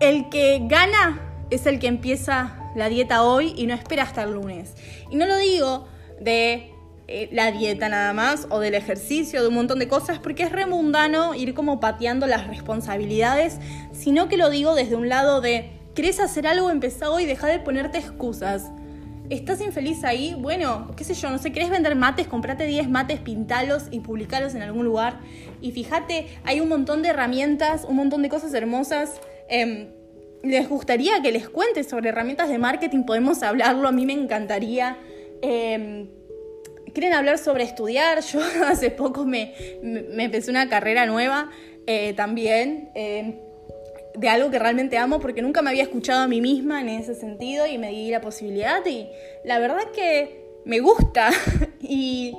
el 0.00 0.28
que 0.28 0.60
gana 0.64 1.20
es 1.50 1.66
el 1.66 1.78
que 1.78 1.86
empieza 1.86 2.67
la 2.78 2.88
dieta 2.88 3.22
hoy 3.22 3.52
y 3.56 3.66
no 3.66 3.74
espera 3.74 4.04
hasta 4.04 4.22
el 4.22 4.32
lunes. 4.32 4.74
Y 5.10 5.16
no 5.16 5.26
lo 5.26 5.36
digo 5.36 5.86
de 6.20 6.72
eh, 7.10 7.28
la 7.32 7.50
dieta 7.52 7.88
nada 7.88 8.12
más 8.12 8.46
o 8.50 8.60
del 8.60 8.74
ejercicio, 8.74 9.40
de 9.40 9.48
un 9.48 9.54
montón 9.54 9.78
de 9.78 9.88
cosas, 9.88 10.18
porque 10.18 10.42
es 10.42 10.52
remundano 10.52 11.34
ir 11.34 11.54
como 11.54 11.80
pateando 11.80 12.26
las 12.26 12.46
responsabilidades, 12.46 13.58
sino 13.92 14.28
que 14.28 14.36
lo 14.36 14.50
digo 14.50 14.74
desde 14.74 14.94
un 14.94 15.08
lado 15.08 15.40
de, 15.40 15.70
¿querés 15.94 16.20
hacer 16.20 16.46
algo? 16.46 16.70
Empezá 16.70 17.10
hoy, 17.10 17.24
deja 17.24 17.46
de 17.46 17.60
ponerte 17.60 17.96
excusas. 17.96 18.70
¿Estás 19.30 19.60
infeliz 19.60 20.04
ahí? 20.04 20.34
Bueno, 20.38 20.90
qué 20.96 21.04
sé 21.04 21.14
yo, 21.14 21.30
no 21.30 21.38
sé, 21.38 21.50
¿querés 21.50 21.70
vender 21.70 21.96
mates? 21.96 22.26
Comprate 22.26 22.66
10 22.66 22.90
mates, 22.90 23.20
pintalos 23.20 23.84
y 23.90 24.00
publicalos 24.00 24.54
en 24.54 24.62
algún 24.62 24.84
lugar. 24.84 25.20
Y 25.62 25.72
fíjate, 25.72 26.28
hay 26.44 26.60
un 26.60 26.68
montón 26.68 27.02
de 27.02 27.08
herramientas, 27.08 27.84
un 27.88 27.96
montón 27.96 28.22
de 28.22 28.28
cosas 28.28 28.52
hermosas. 28.54 29.20
Em, 29.48 29.88
les 30.42 30.68
gustaría 30.68 31.20
que 31.22 31.32
les 31.32 31.48
cuente 31.48 31.84
sobre 31.84 32.10
herramientas 32.10 32.48
de 32.48 32.58
marketing, 32.58 33.04
podemos 33.04 33.42
hablarlo, 33.42 33.88
a 33.88 33.92
mí 33.92 34.06
me 34.06 34.12
encantaría. 34.12 34.98
Em, 35.42 36.08
¿Quieren 36.92 37.12
hablar 37.12 37.38
sobre 37.38 37.64
estudiar? 37.64 38.20
Yo 38.32 38.40
hace 38.66 38.90
poco 38.90 39.24
me, 39.24 39.54
empecé 39.82 40.50
una 40.50 40.68
carrera 40.68 41.06
nueva 41.06 41.50
eh, 41.86 42.12
también 42.14 42.90
em, 42.94 43.36
de 44.14 44.28
algo 44.28 44.50
que 44.50 44.58
realmente 44.58 44.98
amo 44.98 45.20
porque 45.20 45.42
nunca 45.42 45.62
me 45.62 45.70
había 45.70 45.84
escuchado 45.84 46.22
a 46.22 46.28
mí 46.28 46.40
misma 46.40 46.80
en 46.80 46.88
ese 46.88 47.14
sentido 47.14 47.66
y 47.66 47.78
me 47.78 47.90
di 47.90 48.10
la 48.10 48.20
posibilidad 48.20 48.84
y 48.84 49.08
la 49.44 49.58
verdad 49.58 49.90
que 49.94 50.44
me 50.64 50.80
gusta 50.80 51.30
y 51.80 52.34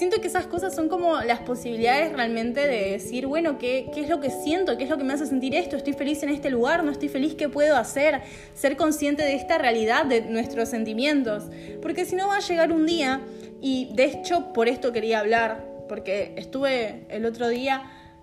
siento 0.00 0.22
que 0.22 0.28
esas 0.28 0.46
cosas 0.46 0.74
son 0.74 0.88
como 0.88 1.20
las 1.20 1.40
posibilidades 1.40 2.10
realmente 2.14 2.66
de 2.66 2.92
decir, 2.92 3.26
bueno, 3.26 3.58
¿qué, 3.58 3.90
¿qué, 3.92 4.00
es 4.00 4.08
lo 4.08 4.18
que 4.18 4.30
siento? 4.30 4.78
¿Qué 4.78 4.84
es 4.84 4.90
lo 4.90 4.96
que 4.96 5.04
me 5.04 5.12
hace 5.12 5.26
sentir 5.26 5.54
esto? 5.54 5.76
¿Estoy 5.76 5.92
feliz 5.92 6.22
en 6.22 6.30
este 6.30 6.48
lugar? 6.48 6.82
¿No 6.82 6.90
estoy 6.90 7.10
feliz? 7.10 7.34
¿Qué 7.34 7.50
puedo 7.50 7.76
hacer? 7.76 8.22
Ser 8.54 8.78
consciente 8.78 9.22
de 9.22 9.34
esta 9.34 9.58
realidad, 9.58 10.06
de 10.06 10.22
nuestros 10.22 10.70
sentimientos. 10.70 11.50
Porque 11.82 12.06
si 12.06 12.16
no 12.16 12.28
va 12.28 12.36
a 12.36 12.40
llegar 12.40 12.72
un 12.72 12.86
día, 12.86 13.20
y 13.60 13.90
de 13.94 14.04
hecho 14.04 14.54
por 14.54 14.68
esto 14.68 14.90
quería 14.90 15.20
hablar, 15.20 15.68
porque 15.86 16.32
estuve 16.38 17.04
el 17.10 17.26
otro 17.26 17.48
día 17.48 17.82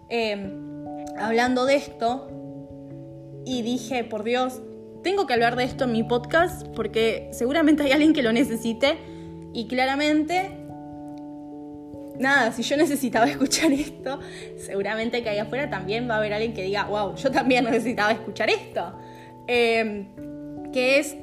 em, 0.09 0.95
hablando 1.15 1.67
de 1.67 1.75
esto 1.75 2.27
y 3.45 3.61
dije, 3.61 4.03
por 4.03 4.23
Dios, 4.23 4.63
tengo 5.03 5.27
que 5.27 5.33
hablar 5.33 5.55
de 5.55 5.65
esto 5.65 5.83
en 5.83 5.91
mi 5.91 6.01
podcast 6.01 6.65
porque 6.69 7.29
seguramente 7.33 7.83
hay 7.83 7.91
alguien 7.91 8.13
que 8.13 8.23
lo 8.23 8.31
necesite 8.31 8.97
y 9.53 9.67
claramente 9.67 10.65
nada, 12.19 12.51
si 12.51 12.63
yo 12.63 12.77
necesitaba 12.77 13.25
escuchar 13.27 13.71
esto, 13.71 14.19
seguramente 14.57 15.23
que 15.23 15.29
ahí 15.29 15.39
afuera 15.39 15.69
también 15.69 16.09
va 16.09 16.15
a 16.15 16.17
haber 16.17 16.33
alguien 16.33 16.53
que 16.53 16.63
diga, 16.63 16.85
wow, 16.85 17.15
yo 17.15 17.31
también 17.31 17.65
necesitaba 17.65 18.11
escuchar 18.11 18.49
esto. 18.49 18.97
Em, 19.47 20.07
que 20.71 20.99
es, 20.99 21.15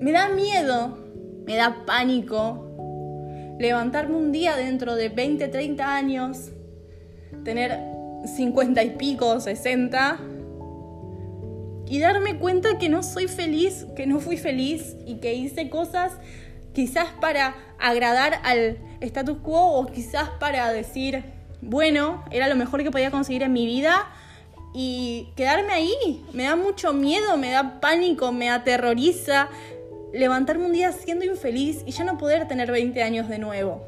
me 0.00 0.12
da 0.12 0.28
miedo, 0.28 0.98
me 1.46 1.56
da 1.56 1.84
pánico 1.86 2.62
levantarme 3.58 4.16
un 4.16 4.32
día 4.32 4.56
dentro 4.56 4.94
de 4.94 5.08
20, 5.08 5.48
30 5.48 5.94
años, 5.94 6.52
tener 7.44 7.80
50 8.36 8.82
y 8.82 8.90
pico, 8.90 9.40
60, 9.40 10.20
y 11.88 12.00
darme 12.00 12.38
cuenta 12.38 12.78
que 12.78 12.88
no 12.88 13.02
soy 13.02 13.28
feliz, 13.28 13.86
que 13.96 14.06
no 14.06 14.20
fui 14.20 14.36
feliz 14.36 14.96
y 15.06 15.16
que 15.20 15.34
hice 15.34 15.70
cosas 15.70 16.18
quizás 16.72 17.08
para 17.20 17.54
agradar 17.78 18.40
al 18.42 18.78
status 19.00 19.38
quo 19.42 19.78
o 19.78 19.86
quizás 19.86 20.30
para 20.40 20.72
decir, 20.72 21.24
bueno, 21.60 22.24
era 22.30 22.48
lo 22.48 22.56
mejor 22.56 22.82
que 22.82 22.90
podía 22.90 23.10
conseguir 23.10 23.42
en 23.42 23.52
mi 23.52 23.66
vida 23.66 24.06
y 24.74 25.28
quedarme 25.36 25.72
ahí. 25.72 26.24
Me 26.32 26.44
da 26.44 26.56
mucho 26.56 26.92
miedo, 26.92 27.36
me 27.36 27.50
da 27.50 27.80
pánico, 27.80 28.32
me 28.32 28.50
aterroriza 28.50 29.48
levantarme 30.12 30.66
un 30.66 30.72
día 30.72 30.92
siendo 30.92 31.24
infeliz 31.24 31.82
y 31.86 31.92
ya 31.92 32.04
no 32.04 32.18
poder 32.18 32.48
tener 32.48 32.70
20 32.70 33.02
años 33.02 33.28
de 33.28 33.38
nuevo. 33.38 33.86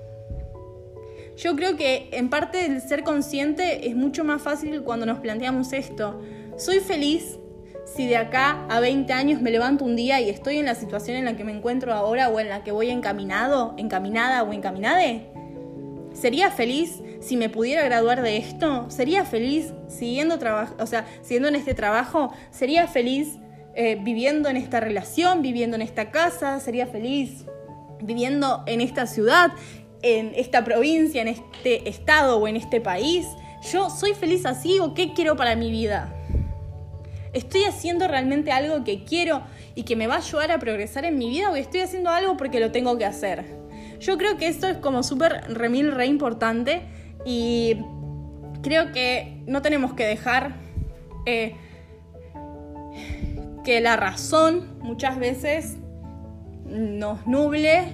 Yo 1.36 1.54
creo 1.54 1.76
que 1.76 2.08
en 2.12 2.30
parte 2.30 2.66
el 2.66 2.80
ser 2.80 3.04
consciente 3.04 3.88
es 3.88 3.94
mucho 3.94 4.24
más 4.24 4.42
fácil 4.42 4.82
cuando 4.82 5.06
nos 5.06 5.20
planteamos 5.20 5.72
esto. 5.72 6.20
Soy 6.56 6.80
feliz 6.80 7.38
si 7.94 8.06
de 8.06 8.16
acá 8.16 8.66
a 8.68 8.80
20 8.80 9.12
años 9.12 9.40
me 9.40 9.50
levanto 9.50 9.84
un 9.84 9.96
día 9.96 10.20
y 10.20 10.30
estoy 10.30 10.58
en 10.58 10.66
la 10.66 10.74
situación 10.74 11.16
en 11.16 11.24
la 11.24 11.36
que 11.36 11.44
me 11.44 11.52
encuentro 11.52 11.92
ahora 11.92 12.28
o 12.28 12.40
en 12.40 12.48
la 12.48 12.62
que 12.64 12.72
voy 12.72 12.90
encaminado, 12.90 13.74
encaminada 13.76 14.42
o 14.42 14.52
encaminade. 14.52 15.26
¿Sería 16.12 16.50
feliz 16.50 17.02
si 17.20 17.36
me 17.36 17.48
pudiera 17.48 17.84
graduar 17.84 18.22
de 18.22 18.36
esto? 18.36 18.86
¿Sería 18.90 19.24
feliz 19.24 19.72
siguiendo 19.88 20.38
o 20.78 20.86
sea, 20.86 21.06
siguiendo 21.22 21.48
en 21.48 21.56
este 21.56 21.74
trabajo? 21.74 22.32
¿Sería 22.50 22.86
feliz 22.88 23.38
eh, 23.74 23.98
viviendo 24.00 24.48
en 24.48 24.56
esta 24.56 24.80
relación, 24.80 25.42
viviendo 25.42 25.76
en 25.76 25.82
esta 25.82 26.10
casa? 26.10 26.60
¿Sería 26.60 26.86
feliz 26.86 27.44
viviendo 28.00 28.62
en 28.66 28.80
esta 28.80 29.06
ciudad? 29.06 29.52
en 30.02 30.32
esta 30.36 30.64
provincia, 30.64 31.22
en 31.22 31.28
este 31.28 31.88
estado 31.88 32.38
o 32.38 32.48
en 32.48 32.56
este 32.56 32.80
país? 32.80 33.26
¿Yo 33.72 33.90
soy 33.90 34.14
feliz 34.14 34.46
así 34.46 34.78
o 34.78 34.94
qué 34.94 35.12
quiero 35.12 35.36
para 35.36 35.56
mi 35.56 35.70
vida? 35.70 36.14
¿Estoy 37.38 37.62
haciendo 37.66 38.08
realmente 38.08 38.50
algo 38.50 38.82
que 38.82 39.04
quiero 39.04 39.42
y 39.76 39.84
que 39.84 39.94
me 39.94 40.08
va 40.08 40.16
a 40.16 40.18
ayudar 40.18 40.50
a 40.50 40.58
progresar 40.58 41.04
en 41.04 41.16
mi 41.16 41.28
vida 41.28 41.52
o 41.52 41.54
estoy 41.54 41.82
haciendo 41.82 42.10
algo 42.10 42.36
porque 42.36 42.58
lo 42.58 42.72
tengo 42.72 42.98
que 42.98 43.04
hacer? 43.04 43.44
Yo 44.00 44.18
creo 44.18 44.36
que 44.36 44.48
esto 44.48 44.66
es 44.66 44.76
como 44.78 45.04
súper 45.04 45.44
remil, 45.54 45.92
re 45.92 46.06
importante 46.06 46.82
y 47.24 47.76
creo 48.60 48.90
que 48.90 49.40
no 49.46 49.62
tenemos 49.62 49.92
que 49.92 50.04
dejar 50.04 50.56
eh, 51.26 51.54
que 53.64 53.80
la 53.80 53.94
razón 53.94 54.76
muchas 54.80 55.16
veces 55.20 55.76
nos 56.66 57.24
nuble 57.28 57.84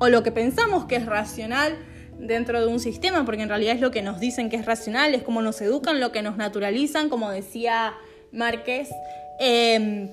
o 0.00 0.08
lo 0.08 0.24
que 0.24 0.32
pensamos 0.32 0.86
que 0.86 0.96
es 0.96 1.06
racional 1.06 1.78
dentro 2.18 2.60
de 2.60 2.66
un 2.66 2.80
sistema, 2.80 3.24
porque 3.24 3.42
en 3.42 3.50
realidad 3.50 3.76
es 3.76 3.80
lo 3.80 3.92
que 3.92 4.02
nos 4.02 4.18
dicen 4.18 4.50
que 4.50 4.56
es 4.56 4.66
racional, 4.66 5.14
es 5.14 5.22
como 5.22 5.42
nos 5.42 5.60
educan, 5.60 6.00
lo 6.00 6.10
que 6.10 6.22
nos 6.22 6.36
naturalizan, 6.36 7.08
como 7.08 7.30
decía 7.30 7.94
Márquez. 8.34 8.90
Em, 9.38 10.10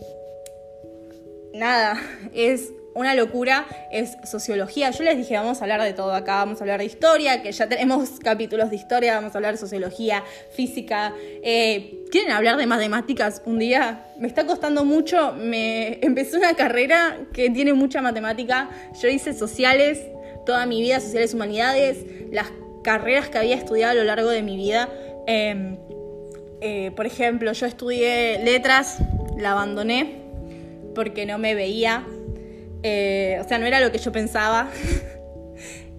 nada, 1.53 1.99
es 2.33 2.71
una 2.93 3.15
locura, 3.15 3.65
es 3.91 4.17
sociología. 4.23 4.91
Yo 4.91 5.03
les 5.03 5.17
dije, 5.17 5.35
vamos 5.35 5.61
a 5.61 5.63
hablar 5.63 5.81
de 5.81 5.93
todo 5.93 6.13
acá, 6.13 6.35
vamos 6.35 6.59
a 6.59 6.63
hablar 6.63 6.79
de 6.79 6.85
historia, 6.85 7.41
que 7.41 7.51
ya 7.51 7.67
tenemos 7.67 8.19
capítulos 8.23 8.69
de 8.69 8.75
historia, 8.75 9.15
vamos 9.15 9.33
a 9.33 9.37
hablar 9.37 9.53
de 9.53 9.57
sociología, 9.57 10.23
física. 10.51 11.13
Eh, 11.43 12.03
¿Quieren 12.11 12.31
hablar 12.31 12.57
de 12.57 12.65
matemáticas 12.65 13.41
un 13.45 13.59
día? 13.59 14.05
Me 14.17 14.27
está 14.27 14.45
costando 14.45 14.85
mucho, 14.85 15.33
me 15.33 15.99
empecé 16.01 16.37
una 16.37 16.55
carrera 16.55 17.19
que 17.33 17.49
tiene 17.49 17.73
mucha 17.73 18.01
matemática. 18.01 18.69
Yo 19.01 19.07
hice 19.07 19.33
sociales 19.33 19.99
toda 20.45 20.65
mi 20.65 20.81
vida, 20.81 20.99
sociales 20.99 21.33
humanidades, 21.33 22.05
las 22.31 22.47
carreras 22.83 23.29
que 23.29 23.37
había 23.37 23.55
estudiado 23.55 23.91
a 23.91 23.95
lo 23.95 24.03
largo 24.03 24.29
de 24.29 24.41
mi 24.41 24.57
vida. 24.57 24.89
Em, 25.27 25.77
eh, 26.61 26.91
por 26.95 27.05
ejemplo, 27.05 27.51
yo 27.53 27.65
estudié 27.65 28.43
letras, 28.43 28.99
la 29.37 29.51
abandoné 29.51 30.21
porque 30.93 31.25
no 31.25 31.37
me 31.37 31.55
veía 31.55 32.05
eh, 32.83 33.37
o 33.43 33.47
sea, 33.47 33.57
no 33.57 33.65
era 33.65 33.79
lo 33.79 33.91
que 33.91 33.97
yo 33.97 34.11
pensaba. 34.11 34.69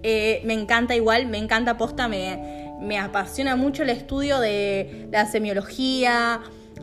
Eh, 0.05 0.41
me 0.43 0.51
encanta 0.51 0.97
igual, 0.97 1.27
me 1.27 1.37
encanta 1.37 1.77
posta, 1.77 2.09
me, 2.09 2.99
apasiona 2.99 3.55
mucho 3.55 3.83
el 3.83 3.89
estudio 3.89 4.41
de 4.41 5.07
la 5.13 5.25
semiología, 5.25 6.41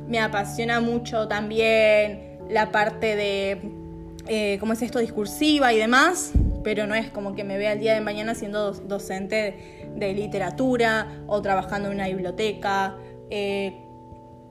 me 0.09 0.19
apasiona 0.21 0.81
mucho 0.81 1.29
también 1.29 2.39
la 2.49 2.73
parte 2.73 3.17
de, 3.17 4.57
¿cómo 4.59 4.73
es 4.73 4.81
esto?, 4.81 5.01
discursiva 5.01 5.75
y 5.75 5.77
demás, 5.77 6.33
pero 6.65 6.87
no 6.87 6.95
es 6.95 7.11
como 7.11 7.35
que 7.35 7.45
me 7.45 7.59
vea 7.59 7.75
el 7.75 7.81
día 7.81 7.93
de 7.93 8.01
mañana 8.01 8.35
siendo 8.35 8.73
docente 8.73 9.85
de, 9.95 10.15
literatura 10.15 11.23
o 11.27 11.43
trabajando 11.43 11.89
en 11.89 11.97
una 11.97 12.07
biblioteca. 12.07 12.97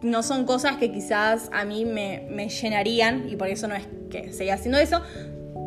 No 0.01 0.23
son 0.23 0.45
cosas 0.45 0.77
que 0.77 0.91
quizás 0.91 1.49
a 1.51 1.65
mí 1.65 1.85
me, 1.85 2.25
me 2.29 2.49
llenarían 2.49 3.29
y 3.29 3.35
por 3.35 3.47
eso 3.49 3.67
no 3.67 3.75
es 3.75 3.87
que 4.09 4.31
siga 4.31 4.55
haciendo 4.55 4.77
eso, 4.79 5.01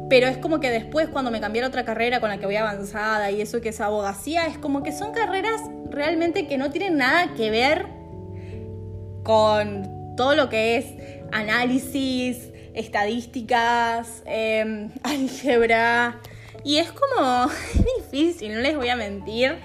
pero 0.08 0.26
es 0.26 0.36
como 0.38 0.60
que 0.60 0.70
después 0.70 1.08
cuando 1.08 1.30
me 1.30 1.40
cambié 1.40 1.62
a 1.62 1.66
otra 1.66 1.84
carrera 1.84 2.20
con 2.20 2.28
la 2.28 2.38
que 2.38 2.46
voy 2.46 2.56
avanzada 2.56 3.30
y 3.30 3.40
eso 3.40 3.60
que 3.60 3.70
es 3.70 3.80
abogacía, 3.80 4.46
es 4.46 4.58
como 4.58 4.82
que 4.82 4.92
son 4.92 5.12
carreras 5.12 5.60
realmente 5.90 6.46
que 6.46 6.58
no 6.58 6.70
tienen 6.70 6.98
nada 6.98 7.34
que 7.34 7.50
ver 7.50 7.86
con 9.22 10.14
todo 10.16 10.34
lo 10.34 10.48
que 10.48 10.76
es 10.76 10.86
análisis, 11.32 12.50
estadísticas, 12.74 14.22
em, 14.26 14.90
álgebra. 15.02 16.20
Y 16.64 16.76
es 16.76 16.92
como 16.92 17.48
difícil, 17.98 18.54
no 18.54 18.60
les 18.60 18.76
voy 18.76 18.88
a 18.88 18.96
mentir. 18.96 19.56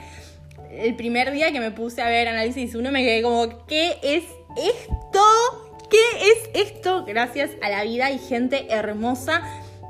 El 0.71 0.95
primer 0.95 1.32
día 1.32 1.51
que 1.51 1.60
me 1.60 1.71
puse 1.71 2.01
a 2.01 2.10
ver 2.10 2.27
análisis 2.27 2.75
1 2.75 2.91
me 2.91 3.03
quedé 3.03 3.21
como, 3.21 3.65
¿qué 3.65 3.97
es 4.01 4.23
esto? 4.56 5.21
¿Qué 5.89 5.97
es 6.21 6.67
esto? 6.67 7.06
Gracias 7.06 7.51
a 7.62 7.69
la 7.69 7.84
vida 7.84 8.12
y 8.12 8.19
gente 8.19 8.67
hermosa 8.69 9.41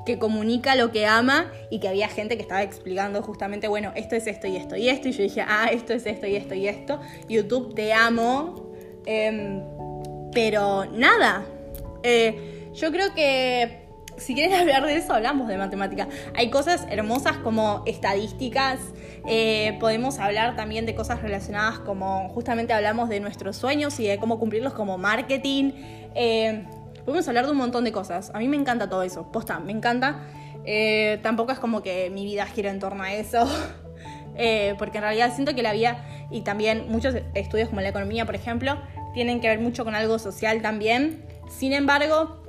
que 0.05 0.17
comunica 0.17 0.75
lo 0.75 0.91
que 0.91 1.05
ama 1.05 1.51
y 1.69 1.79
que 1.79 1.89
había 1.89 2.07
gente 2.07 2.37
que 2.37 2.43
estaba 2.43 2.63
explicando 2.63 3.21
justamente, 3.21 3.67
bueno, 3.67 3.91
esto 3.95 4.15
es 4.15 4.27
esto 4.27 4.47
y 4.47 4.55
esto 4.55 4.77
y 4.77 4.87
esto. 4.89 5.09
Y 5.09 5.11
yo 5.11 5.23
dije, 5.23 5.41
ah, 5.41 5.69
esto 5.71 5.93
es 5.93 6.05
esto 6.05 6.27
y 6.27 6.35
esto 6.35 6.55
y 6.55 6.67
esto. 6.67 7.01
YouTube, 7.27 7.75
te 7.75 7.91
amo. 7.91 8.71
Em, 9.05 9.63
pero 10.31 10.85
nada. 10.85 11.45
Eh, 12.03 12.69
yo 12.73 12.91
creo 12.91 13.13
que 13.13 13.86
si 14.17 14.33
quieres 14.33 14.57
hablar 14.59 14.85
de 14.85 14.97
eso, 14.97 15.13
hablamos 15.13 15.47
de 15.47 15.57
matemática. 15.57 16.07
Hay 16.35 16.49
cosas 16.49 16.85
hermosas 16.89 17.37
como 17.37 17.83
estadísticas. 17.85 18.79
Eh, 19.27 19.77
podemos 19.79 20.19
hablar 20.19 20.55
también 20.55 20.85
de 20.85 20.95
cosas 20.95 21.21
relacionadas 21.21 21.79
como 21.79 22.29
justamente 22.29 22.73
hablamos 22.73 23.09
de 23.09 23.19
nuestros 23.19 23.55
sueños 23.57 23.99
y 23.99 24.07
de 24.07 24.17
cómo 24.17 24.39
cumplirlos 24.39 24.73
como 24.73 24.97
marketing. 24.97 25.71
Eh, 26.15 26.65
Podemos 27.05 27.25
hablar 27.29 27.45
de 27.45 27.51
un 27.51 27.57
montón 27.57 27.85
de 27.85 27.93
cosas. 27.93 28.31
A 28.33 28.39
mí 28.39 28.49
me 28.49 28.57
encanta 28.57 28.89
todo 28.89 29.01
eso. 29.01 29.31
Posta, 29.31 29.59
me 29.59 29.71
encanta. 29.71 30.25
Eh, 30.65 31.19
tampoco 31.23 31.53
es 31.53 31.59
como 31.59 31.81
que 31.81 32.09
mi 32.09 32.25
vida 32.25 32.45
gira 32.47 32.69
en 32.69 32.79
torno 32.79 33.03
a 33.03 33.13
eso. 33.13 33.47
Porque 34.77 34.97
en 34.97 35.03
realidad 35.03 35.33
siento 35.33 35.55
que 35.55 35.63
la 35.63 35.71
vida 35.71 36.05
y 36.29 36.41
también 36.41 36.87
muchos 36.89 37.15
estudios 37.33 37.69
como 37.69 37.79
la 37.79 37.89
economía, 37.89 38.25
por 38.25 38.35
ejemplo, 38.35 38.77
tienen 39.13 39.39
que 39.39 39.47
ver 39.47 39.59
mucho 39.59 39.85
con 39.85 39.95
algo 39.95 40.19
social 40.19 40.61
también. 40.61 41.25
Sin 41.49 41.71
embargo, 41.71 42.43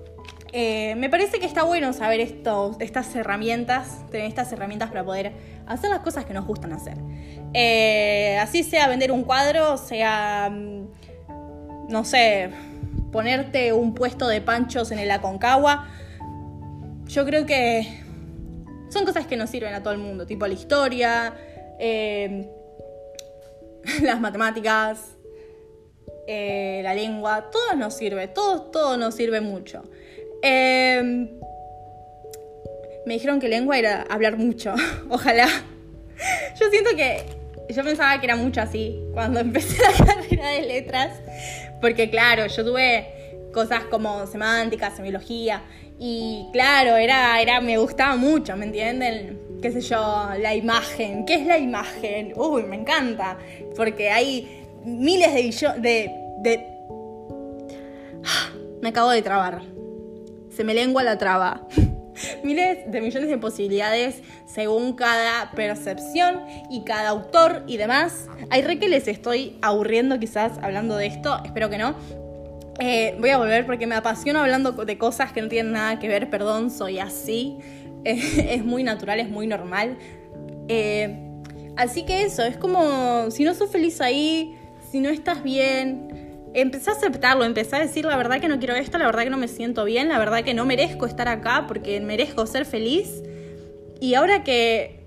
eh, 0.53 0.95
me 0.97 1.11
parece 1.11 1.39
que 1.39 1.47
está 1.47 1.63
bueno 1.63 1.93
saber 1.93 2.21
esto, 2.21 2.77
estas 2.81 3.15
herramientas, 3.15 4.05
tener 4.11 4.27
estas 4.27 4.53
herramientas 4.53 4.91
para 4.91 5.05
poder 5.05 5.33
hacer 5.67 5.91
las 5.91 6.01
cosas 6.01 6.25
que 6.25 6.35
nos 6.35 6.47
gustan 6.47 6.73
hacer. 6.73 6.99
así 8.41 8.63
sea 8.63 8.89
vender 8.89 9.13
un 9.13 9.25
cuadro, 9.25 9.77
sea, 9.77 10.51
mm, 10.51 10.89
no 11.89 12.05
sé, 12.05 12.51
ponerte 13.13 13.73
un 13.73 13.95
puesto 13.95 14.29
de 14.29 14.41
panchos 14.41 14.91
en 14.91 14.99
el 14.99 15.11
Aconcagua. 15.11 15.89
Yo 17.07 17.25
creo 17.25 17.47
que 17.47 18.03
son 18.91 19.05
cosas 19.05 19.27
que 19.27 19.37
nos 19.37 19.51
sirven 19.51 19.75
a 19.75 19.83
todo 19.83 19.93
el 19.93 19.99
mundo, 19.99 20.27
tipo 20.27 20.47
la 20.47 20.55
historia, 20.55 21.35
eh, 21.79 22.49
las 24.03 24.21
matemáticas, 24.21 25.17
eh, 26.27 26.81
la 26.83 26.95
lengua, 26.95 27.51
todo 27.51 27.75
nos 27.77 27.95
sirve, 27.95 28.29
todo, 28.29 28.63
todo 28.63 28.97
nos 28.97 29.15
sirve 29.15 29.41
mucho. 29.41 29.85
Eh, 30.43 31.29
me 33.07 33.15
dijeron 33.15 33.41
que 33.41 33.49
lengua 33.49 33.79
era 33.79 34.03
hablar 34.03 34.37
mucho, 34.37 34.75
ojalá. 35.11 35.49
Yo 36.59 36.69
siento 36.71 36.91
que 36.97 37.25
yo 37.73 37.85
pensaba 37.85 38.19
que 38.21 38.27
era 38.27 38.37
mucho 38.37 38.61
así 38.61 39.01
cuando 39.13 39.41
empecé 39.41 39.83
la 39.83 40.07
carrera 40.07 40.49
de 40.51 40.63
letras, 40.63 41.21
porque 41.81 42.11
claro, 42.11 42.47
yo 42.47 42.65
tuve 42.65 43.07
cosas 43.53 43.85
como 43.85 44.27
semántica, 44.27 44.91
semiología, 44.91 45.63
y 45.99 46.47
claro, 46.53 46.97
era, 46.97 47.41
era, 47.41 47.61
me 47.61 47.77
gustaba 47.77 48.17
mucho, 48.17 48.57
¿me 48.57 48.67
entienden? 48.67 49.49
qué 49.61 49.73
sé 49.73 49.81
yo, 49.81 50.29
la 50.39 50.55
imagen. 50.55 51.25
¿Qué 51.25 51.35
es 51.35 51.47
la 51.47 51.59
imagen? 51.59 52.33
Uy, 52.37 52.63
me 52.63 52.77
encanta, 52.77 53.39
porque 53.77 54.11
hay 54.11 54.67
miles 54.85 55.33
de... 55.33 55.81
de, 55.81 56.11
de... 56.43 56.67
Me 58.81 58.91
acabo 58.91 59.11
de 59.11 59.23
trabar. 59.23 59.61
Se 60.59 60.65
me 60.65 60.75
lengua 60.75 61.05
la 61.05 61.19
traba. 61.19 61.69
miles 62.43 62.91
de 62.91 63.01
millones 63.01 63.29
de 63.29 63.39
posibilidades 63.39 64.25
según 64.45 64.95
cada 64.95 65.53
percepción 65.53 66.41
y 66.69 66.83
cada 66.83 67.11
autor 67.11 67.63
y 67.69 67.77
demás. 67.77 68.27
Hay 68.51 68.63
re 68.63 68.81
que 68.81 68.89
les 68.89 69.07
estoy 69.07 69.57
aburriendo 69.63 70.19
quizás 70.19 70.59
hablando 70.61 70.97
de 70.97 71.07
esto, 71.07 71.41
espero 71.45 71.71
que 71.71 71.79
no. 71.79 71.95
Eh, 72.81 73.15
voy 73.21 73.31
a 73.31 73.39
volver 73.39 73.67
porque 73.67 73.87
me 73.87 73.95
apasiona 73.95 74.43
hablando 74.43 74.73
de 74.73 74.99
cosas 74.99 75.31
que 75.31 75.43
no 75.43 75.47
tienen 75.47 75.71
nada 75.71 76.01
que 76.01 76.09
ver, 76.09 76.29
perdón, 76.29 76.73
soy 76.73 76.99
así. 76.99 77.59
es 78.05 78.65
muy 78.65 78.83
natural, 78.83 79.21
es 79.21 79.31
muy 79.31 79.47
normal. 79.47 79.97
Eh, 80.67 81.21
así 81.77 82.05
que 82.05 82.25
eso, 82.25 82.43
es 82.43 82.57
como 82.57 83.31
si 83.31 83.45
no 83.45 83.55
sos 83.55 83.71
feliz 83.71 84.01
ahí, 84.01 84.59
si 84.91 84.99
no 84.99 85.09
estás 85.09 85.45
bien, 85.45 86.08
empecé 86.55 86.91
a 86.91 86.95
aceptarlo, 86.95 87.45
empecé 87.45 87.77
a 87.77 87.81
decir 87.81 88.05
la 88.05 88.17
verdad 88.17 88.41
que 88.41 88.49
no 88.49 88.59
quiero 88.59 88.75
esto, 88.75 88.99
la 88.99 89.07
verdad 89.07 89.25
que 89.25 89.31
no 89.31 89.37
me 89.37 89.49
siento 89.49 89.85
bien, 89.85 90.09
la 90.09 90.19
verdad 90.19 90.45
que 90.45 90.55
no 90.55 90.65
merezco 90.65 91.07
estar 91.07 91.29
acá 91.29 91.67
porque 91.67 92.01
merezco 92.01 92.47
ser 92.47 92.65
feliz. 92.65 93.23
Y 94.01 94.15
ahora 94.15 94.45
que 94.45 95.01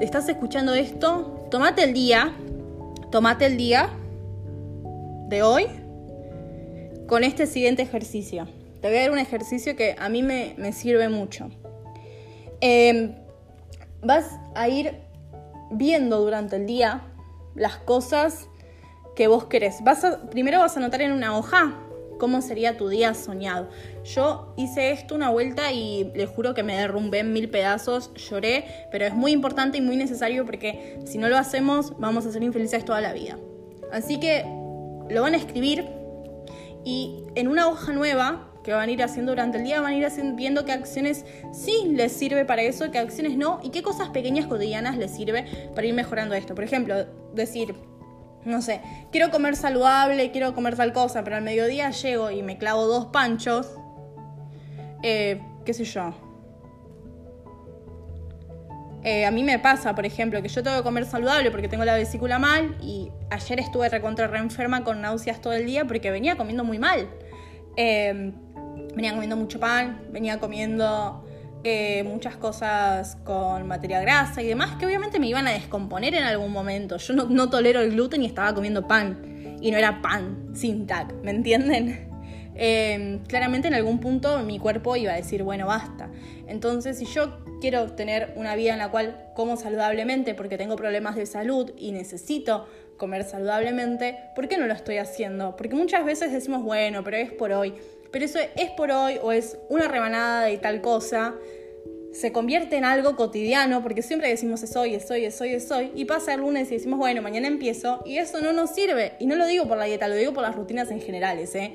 estás 0.00 0.28
escuchando 0.28 0.74
esto, 0.74 1.46
tomate 1.50 1.84
el 1.84 1.92
día, 1.92 2.32
tomate 3.10 3.46
el 3.46 3.56
día 3.56 3.90
de 5.28 5.42
hoy 5.42 5.66
con 7.06 7.24
este 7.24 7.46
siguiente 7.46 7.82
ejercicio. 7.82 8.46
Te 8.80 8.88
voy 8.88 8.98
a 8.98 9.00
dar 9.02 9.10
un 9.10 9.18
ejercicio 9.18 9.74
que 9.74 9.96
a 9.98 10.08
mí 10.08 10.22
me, 10.22 10.72
sirve 10.72 11.08
mucho. 11.08 11.50
Em, 12.60 13.14
vas 14.02 14.38
a 14.54 14.68
ir 14.68 14.94
viendo 15.70 16.20
durante 16.20 16.56
el 16.56 16.66
día 16.66 17.02
las 17.54 17.76
cosas 17.78 18.48
que 19.18 19.26
vos 19.26 19.46
querés. 19.46 19.82
Vas 19.82 20.06
primero 20.30 20.60
vas 20.60 20.76
a 20.76 20.78
anotar 20.78 21.02
en 21.02 21.10
una 21.10 21.36
hoja 21.36 21.74
cómo 22.20 22.40
sería 22.40 22.76
tu 22.76 22.88
día 22.88 23.14
soñado. 23.14 23.68
Yo 24.04 24.54
hice 24.56 24.92
esto 24.92 25.16
una 25.16 25.28
vuelta 25.28 25.72
y 25.72 26.12
le 26.14 26.26
juro 26.26 26.54
que 26.54 26.62
me 26.62 26.76
derrumbé 26.76 27.18
en 27.18 27.32
mil 27.32 27.50
pedazos, 27.50 28.14
lloré, 28.14 28.64
pero 28.92 29.06
es 29.06 29.14
muy 29.14 29.32
importante 29.32 29.78
y 29.78 29.80
muy 29.80 29.96
necesario 29.96 30.46
porque 30.46 31.00
si 31.04 31.18
no 31.18 31.28
lo 31.28 31.36
hacemos 31.36 31.98
vamos 31.98 32.26
a 32.26 32.30
ser 32.30 32.44
infelices 32.44 32.84
toda 32.84 33.00
la 33.00 33.12
vida. 33.12 33.36
Así 33.90 34.20
que 34.20 34.44
lo 35.10 35.22
van 35.22 35.34
a 35.34 35.36
escribir 35.36 35.84
y 36.84 37.24
en 37.34 37.48
una 37.48 37.66
hoja 37.66 37.92
nueva 37.92 38.52
que 38.62 38.72
van 38.72 38.88
a 38.88 38.92
ir 38.92 39.02
haciendo 39.02 39.32
durante 39.32 39.58
el 39.58 39.64
día, 39.64 39.80
van 39.80 39.94
a 39.94 39.96
ir 39.96 40.06
viendo 40.36 40.64
qué 40.64 40.70
acciones 40.70 41.24
sí 41.52 41.88
les 41.88 42.12
sirve 42.12 42.44
para 42.44 42.62
eso, 42.62 42.92
qué 42.92 42.98
acciones 42.98 43.36
no, 43.36 43.58
y 43.64 43.70
qué 43.70 43.82
cosas 43.82 44.10
pequeñas 44.10 44.46
cotidianas 44.46 44.96
les 44.96 45.10
sirve 45.10 45.44
para 45.74 45.88
ir 45.88 45.94
mejorando 45.94 46.36
esto. 46.36 46.54
Por 46.54 46.62
ejemplo, 46.62 47.04
decir, 47.34 47.74
no 48.44 48.62
sé, 48.62 48.80
quiero 49.10 49.30
comer 49.30 49.56
saludable, 49.56 50.30
quiero 50.30 50.54
comer 50.54 50.76
tal 50.76 50.92
cosa, 50.92 51.24
pero 51.24 51.36
al 51.36 51.42
mediodía 51.42 51.90
llego 51.90 52.30
y 52.30 52.42
me 52.42 52.58
clavo 52.58 52.86
dos 52.86 53.06
panchos, 53.06 53.68
eh, 55.02 55.40
qué 55.64 55.74
sé 55.74 55.84
yo. 55.84 56.14
Eh, 59.04 59.24
a 59.24 59.30
mí 59.30 59.44
me 59.44 59.58
pasa, 59.58 59.94
por 59.94 60.04
ejemplo, 60.04 60.42
que 60.42 60.48
yo 60.48 60.62
tengo 60.62 60.78
que 60.78 60.82
comer 60.82 61.04
saludable 61.04 61.50
porque 61.50 61.68
tengo 61.68 61.84
la 61.84 61.94
vesícula 61.94 62.38
mal 62.38 62.76
y 62.82 63.10
ayer 63.30 63.60
estuve 63.60 63.88
recontra 63.88 64.26
reenferma 64.26 64.82
con 64.82 65.00
náuseas 65.00 65.40
todo 65.40 65.52
el 65.52 65.66
día 65.66 65.84
porque 65.86 66.10
venía 66.10 66.36
comiendo 66.36 66.64
muy 66.64 66.78
mal. 66.78 67.08
Eh, 67.76 68.32
venía 68.94 69.12
comiendo 69.12 69.36
mucho 69.36 69.60
pan, 69.60 70.02
venía 70.10 70.40
comiendo 70.40 71.24
muchas 72.04 72.36
cosas 72.36 73.16
con 73.24 73.66
materia 73.66 74.00
grasa 74.00 74.42
y 74.42 74.46
demás 74.46 74.76
que 74.76 74.86
obviamente 74.86 75.18
me 75.18 75.26
iban 75.28 75.46
a 75.46 75.52
descomponer 75.52 76.14
en 76.14 76.24
algún 76.24 76.52
momento. 76.52 76.96
Yo 76.96 77.14
no, 77.14 77.50
tolero 77.50 77.80
el 77.80 77.92
gluten 77.92 78.22
y 78.22 78.26
estaba 78.26 78.54
comiendo 78.54 78.86
pan 78.86 79.56
y 79.60 79.70
no 79.70 79.78
era 79.78 80.02
pan 80.02 80.50
sin 80.54 80.86
tac, 80.86 81.12
¿me 81.22 81.30
entienden? 81.30 82.06
Em, 82.60 83.22
claramente 83.22 83.68
en 83.68 83.74
algún 83.74 84.00
punto 84.00 84.40
mi 84.40 84.58
cuerpo 84.58 84.96
iba 84.96 85.12
a 85.12 85.14
decir, 85.14 85.44
bueno, 85.44 85.68
basta. 85.68 86.10
Entonces, 86.48 86.98
si 86.98 87.04
yo 87.04 87.38
quiero 87.60 87.92
tener 87.92 88.32
una 88.34 88.56
vida 88.56 88.72
en 88.72 88.80
la 88.80 88.90
cual 88.90 89.30
como 89.36 89.56
saludablemente 89.56 90.34
porque 90.34 90.58
tengo 90.58 90.74
problemas 90.74 91.14
de 91.14 91.24
salud 91.26 91.70
y 91.78 91.92
necesito 91.92 92.66
comer 92.96 93.22
saludablemente, 93.22 94.18
¿por 94.34 94.48
qué 94.48 94.58
no 94.58 94.66
lo 94.66 94.74
estoy 94.74 94.96
haciendo? 94.96 95.54
Porque 95.54 95.76
muchas 95.76 96.04
veces 96.04 96.32
decimos, 96.32 96.64
bueno, 96.64 97.04
pero 97.04 97.18
es 97.18 97.30
por 97.30 97.52
hoy 97.52 97.74
pero 98.10 98.24
eso 98.24 98.38
es 98.56 98.70
por 98.70 98.90
hoy 98.90 99.18
o 99.22 99.32
es 99.32 99.58
una 99.68 99.88
rebanada 99.88 100.44
de 100.44 100.58
tal 100.58 100.80
cosa, 100.80 101.34
se 102.12 102.32
convierte 102.32 102.76
en 102.76 102.84
algo 102.84 103.16
cotidiano, 103.16 103.82
porque 103.82 104.02
siempre 104.02 104.28
decimos 104.28 104.62
es 104.62 104.74
hoy, 104.76 104.94
es 104.94 105.10
hoy, 105.10 105.24
es 105.24 105.40
hoy, 105.40 105.50
es 105.50 105.70
hoy, 105.70 105.92
y 105.94 106.04
pasa 106.04 106.34
el 106.34 106.40
lunes 106.40 106.70
y 106.70 106.74
decimos, 106.74 106.98
bueno, 106.98 107.22
mañana 107.22 107.48
empiezo, 107.48 108.02
y 108.04 108.16
eso 108.16 108.40
no 108.40 108.52
nos 108.52 108.70
sirve. 108.70 109.12
Y 109.18 109.26
no 109.26 109.36
lo 109.36 109.46
digo 109.46 109.68
por 109.68 109.78
la 109.78 109.84
dieta, 109.84 110.08
lo 110.08 110.14
digo 110.14 110.32
por 110.32 110.42
las 110.42 110.56
rutinas 110.56 110.90
en 110.90 111.00
generales, 111.00 111.54
¿eh? 111.54 111.72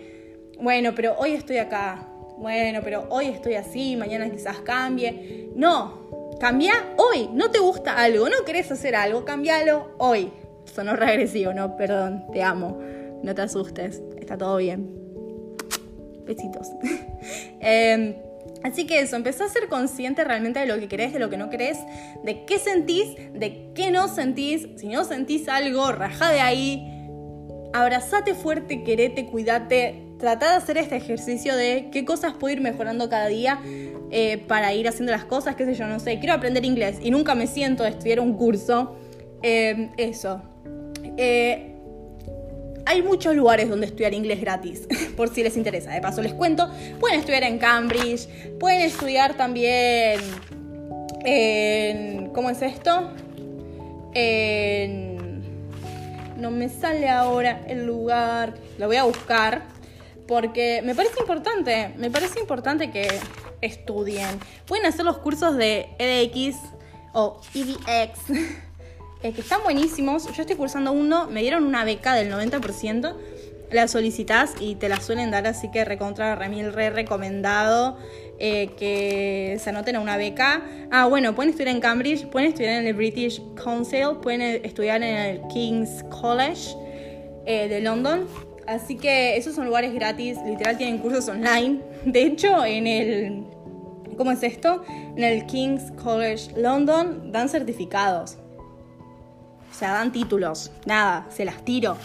Bueno, 0.59 0.93
pero 0.95 1.15
hoy 1.17 1.33
estoy 1.33 1.57
acá, 1.57 2.07
bueno, 2.37 2.81
pero 2.83 3.05
hoy 3.09 3.27
estoy 3.27 3.55
así, 3.55 3.95
mañana 3.95 4.29
quizás 4.29 4.59
cambie. 4.61 5.49
No, 5.55 6.35
cambia 6.39 6.73
hoy. 6.97 7.29
No 7.33 7.51
te 7.51 7.59
gusta 7.59 7.95
algo, 7.97 8.27
no 8.27 8.43
querés 8.45 8.71
hacer 8.71 8.95
algo, 8.95 9.25
cambialo 9.25 9.91
hoy. 9.97 10.31
Sonó 10.65 10.95
regresivo, 10.95 11.53
no, 11.53 11.77
perdón, 11.77 12.25
te 12.31 12.41
amo. 12.41 12.79
No 13.23 13.33
te 13.35 13.41
asustes, 13.41 14.01
está 14.19 14.37
todo 14.37 14.57
bien. 14.57 14.89
Besitos. 16.25 16.67
Em, 17.59 18.15
así 18.63 18.85
que 18.85 18.99
eso, 18.99 19.15
empezó 19.15 19.43
a 19.43 19.49
ser 19.49 19.67
consciente 19.67 20.23
realmente 20.23 20.59
de 20.59 20.65
lo 20.65 20.79
que 20.79 20.87
querés, 20.87 21.13
de 21.13 21.19
lo 21.19 21.29
que 21.29 21.37
no 21.37 21.49
querés, 21.49 21.77
de 22.23 22.45
qué 22.45 22.59
sentís, 22.59 23.15
de 23.33 23.71
qué 23.75 23.91
no 23.91 24.07
sentís. 24.07 24.67
Si 24.77 24.87
no 24.87 25.03
sentís 25.03 25.47
algo, 25.47 25.91
rajá 25.91 26.31
de 26.31 26.39
ahí. 26.39 26.89
Abrazate 27.73 28.33
fuerte, 28.33 28.83
querete, 28.83 29.25
cuídate. 29.25 30.01
Tratá 30.19 30.51
de 30.51 30.57
hacer 30.57 30.77
este 30.77 30.95
ejercicio 30.95 31.55
de 31.55 31.89
qué 31.91 32.05
cosas 32.05 32.33
puedo 32.33 32.53
ir 32.53 32.61
mejorando 32.61 33.09
cada 33.09 33.27
día 33.27 33.59
eh, 34.11 34.37
para 34.47 34.73
ir 34.73 34.87
haciendo 34.87 35.11
las 35.11 35.25
cosas, 35.25 35.55
qué 35.55 35.65
sé 35.65 35.73
yo, 35.73 35.87
no 35.87 35.99
sé. 35.99 36.19
Quiero 36.19 36.33
aprender 36.33 36.63
inglés 36.63 36.97
y 37.01 37.11
nunca 37.11 37.35
me 37.35 37.47
siento 37.47 37.83
a 37.83 37.89
estudiar 37.89 38.19
un 38.19 38.33
curso. 38.37 38.95
Em, 39.41 39.91
eso. 39.97 40.41
Eh, 41.17 41.72
hay 42.85 43.01
muchos 43.01 43.35
lugares 43.35 43.69
donde 43.69 43.85
estudiar 43.87 44.13
inglés 44.13 44.41
gratis, 44.41 44.87
por 45.17 45.29
si 45.29 45.43
les 45.43 45.57
interesa. 45.57 45.91
De 45.91 46.01
paso 46.01 46.21
les 46.21 46.33
cuento, 46.33 46.69
pueden 46.99 47.19
estudiar 47.19 47.43
en 47.43 47.57
Cambridge, 47.59 48.27
pueden 48.59 48.81
estudiar 48.81 49.35
también 49.35 50.19
en... 51.23 52.29
¿Cómo 52.33 52.49
es 52.49 52.61
esto? 52.61 53.11
En... 54.13 55.13
No 56.37 56.51
me 56.51 56.67
sale 56.67 57.09
ahora 57.09 57.61
el 57.67 57.85
lugar, 57.85 58.55
lo 58.77 58.87
voy 58.87 58.97
a 58.97 59.03
buscar, 59.03 59.63
porque 60.27 60.81
me 60.83 60.95
parece 60.95 61.19
importante, 61.19 61.93
me 61.97 62.09
parece 62.11 62.39
importante 62.39 62.91
que 62.91 63.07
estudien. 63.61 64.39
Pueden 64.65 64.85
hacer 64.85 65.05
los 65.05 65.19
cursos 65.19 65.55
de 65.55 65.87
EDX 65.99 66.57
o 67.13 67.39
EDX 67.53 68.19
que 69.31 69.41
están 69.41 69.63
buenísimos. 69.63 70.25
Yo 70.35 70.41
estoy 70.41 70.57
cursando 70.57 70.91
uno, 70.91 71.27
me 71.27 71.41
dieron 71.41 71.63
una 71.63 71.85
beca 71.85 72.13
del 72.13 72.31
90%. 72.31 73.15
La 73.71 73.87
solicitas 73.87 74.53
y 74.59 74.75
te 74.75 74.87
la 74.87 74.99
suelen 74.99 75.31
dar, 75.31 75.47
así 75.47 75.71
que 75.71 75.83
recontra 75.83 76.35
Remil 76.35 76.71
re 76.71 76.91
recomendado 76.91 77.97
eh, 78.37 78.69
que 78.77 79.57
se 79.59 79.69
anoten 79.69 79.95
a 79.95 79.99
una 79.99 80.17
beca. 80.17 80.63
Ah, 80.91 81.07
bueno, 81.07 81.33
pueden 81.33 81.49
estudiar 81.49 81.73
en 81.73 81.81
Cambridge, 81.81 82.27
pueden 82.27 82.49
estudiar 82.49 82.81
en 82.81 82.87
el 82.87 82.93
British 82.93 83.41
Council, 83.55 84.17
pueden 84.21 84.41
estudiar 84.63 85.01
en 85.01 85.17
el 85.17 85.41
King's 85.47 86.03
College 86.21 86.75
eh, 87.47 87.67
de 87.67 87.81
London. 87.81 88.27
Así 88.67 88.95
que 88.95 89.37
esos 89.37 89.55
son 89.55 89.65
lugares 89.65 89.93
gratis, 89.93 90.37
literal 90.45 90.77
tienen 90.77 90.99
cursos 90.99 91.27
online. 91.29 91.79
De 92.05 92.23
hecho, 92.23 92.63
en 92.65 92.85
el 92.85 93.43
¿cómo 94.17 94.31
es 94.31 94.43
esto? 94.43 94.83
En 94.87 95.23
el 95.23 95.47
King's 95.47 95.91
College 96.03 96.51
London 96.55 97.31
dan 97.31 97.49
certificados. 97.49 98.37
O 99.73 99.75
sea, 99.75 99.93
dan 99.93 100.11
títulos. 100.11 100.71
Nada, 100.85 101.25
se 101.31 101.45
las 101.45 101.65
tiro. 101.65 101.97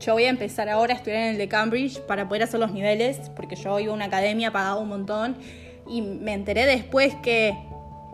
Yo 0.00 0.14
voy 0.14 0.24
a 0.24 0.30
empezar 0.30 0.68
ahora 0.68 0.94
a 0.94 0.96
estudiar 0.96 1.20
en 1.20 1.28
el 1.28 1.38
de 1.38 1.46
Cambridge 1.46 2.00
para 2.00 2.26
poder 2.28 2.42
hacer 2.42 2.58
los 2.58 2.72
niveles, 2.72 3.30
porque 3.36 3.54
yo 3.54 3.78
iba 3.78 3.92
a 3.92 3.94
una 3.94 4.06
academia, 4.06 4.50
pagaba 4.50 4.80
un 4.80 4.88
montón, 4.88 5.36
y 5.88 6.02
me 6.02 6.32
enteré 6.32 6.66
después 6.66 7.14
que 7.22 7.56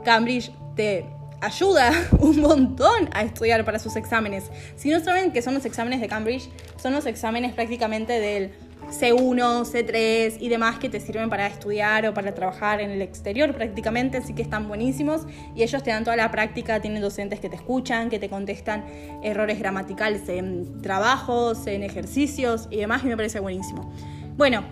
Cambridge 0.05 0.53
te 0.77 1.07
ayuda 1.41 1.93
un 2.19 2.41
montón 2.41 3.09
a 3.13 3.23
estudiar 3.23 3.65
para 3.65 3.79
sus 3.79 3.97
exámenes. 3.97 4.51
Si 4.77 4.91
no 4.91 5.01
saben 5.01 5.33
qué 5.33 5.41
son 5.41 5.55
los 5.55 5.65
exámenes 5.65 6.03
de 6.03 6.09
Cambridge, 6.09 6.51
son 6.77 6.93
los 6.93 7.07
exámenes 7.07 7.55
prácticamente 7.55 8.21
del 8.21 8.53
C1, 8.91 9.65
C3 9.65 10.37
y 10.41 10.49
demás 10.49 10.79
que 10.79 10.89
te 10.89 11.01
sirven 11.01 11.31
para 11.31 11.47
estudiar 11.47 12.07
o 12.07 12.15
para 12.15 12.35
trabajar 12.35 12.81
en 12.81 12.91
el 12.91 13.03
exterior 13.03 13.55
prácticamente, 13.55 14.19
así 14.19 14.35
que 14.35 14.43
están 14.43 14.69
buenísimos 14.69 15.23
y 15.55 15.63
ellos 15.63 15.83
te 15.83 15.91
dan 15.91 16.05
toda 16.05 16.17
la 16.17 16.31
práctica, 16.31 16.81
tienen 16.81 17.01
docentes 17.01 17.41
que 17.41 17.49
te 17.49 17.57
escuchan, 17.57 18.11
que 18.11 18.19
te 18.19 18.29
contestan 18.29 18.85
errores 19.23 19.59
gramaticales 19.59 20.29
en 20.29 20.83
trabajos, 20.83 21.67
en 21.67 21.83
ejercicios 21.83 22.69
y 22.71 22.77
demás 22.79 23.03
y 23.05 23.07
me 23.07 23.17
parece 23.17 23.41
buenísimo. 23.41 23.93
Bueno, 24.37 24.65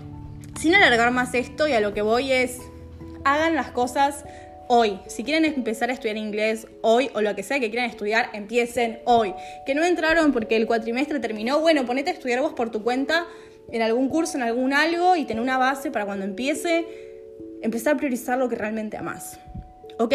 sin 0.61 0.75
alargar 0.75 1.11
más 1.13 1.35
esto 1.35 1.69
y 1.69 1.73
a 1.73 1.81
lo 1.81 1.95
que 1.95 2.03
voy 2.03 2.33
es, 2.33 2.59
hagan 3.25 3.55
las 3.55 3.71
cosas 3.71 4.25
hoy. 4.69 5.01
Si 5.07 5.25
quieren 5.25 5.45
empezar 5.45 5.91
a 5.91 5.93
estudiar 5.95 6.17
inglés 6.17 6.67
hoy 6.83 7.11
o 7.15 7.21
lo 7.21 7.35
que 7.35 7.43
sea 7.43 7.59
que 7.59 7.71
quieran 7.71 7.89
estudiar, 7.89 8.31
empiecen 8.33 9.01
hoy. 9.05 9.35
Que 9.67 9.75
no 9.75 9.85
entraron 9.85 10.33
porque 10.33 10.57
el 10.57 10.67
cuatrimestre 10.67 11.19
terminó, 11.21 11.61
bueno, 11.61 11.85
ponete 11.87 12.11
a 12.11 12.13
estudiar 12.13 12.41
vos 12.41 12.53
por 12.53 12.71
tu 12.71 12.83
cuenta 12.83 13.27
en 13.71 13.83
algún 13.83 14.09
curso, 14.09 14.37
en 14.37 14.43
algún 14.43 14.73
algo 14.73 15.17
y 15.17 15.25
tener 15.25 15.43
una 15.43 15.59
base 15.59 15.91
para 15.91 16.07
cuando 16.07 16.25
empiece, 16.25 16.87
empezar 17.63 17.95
a 17.95 17.97
priorizar 17.97 18.39
lo 18.39 18.49
que 18.49 18.57
realmente 18.57 18.97
amas. 18.97 19.39
¿Ok? 19.99 20.15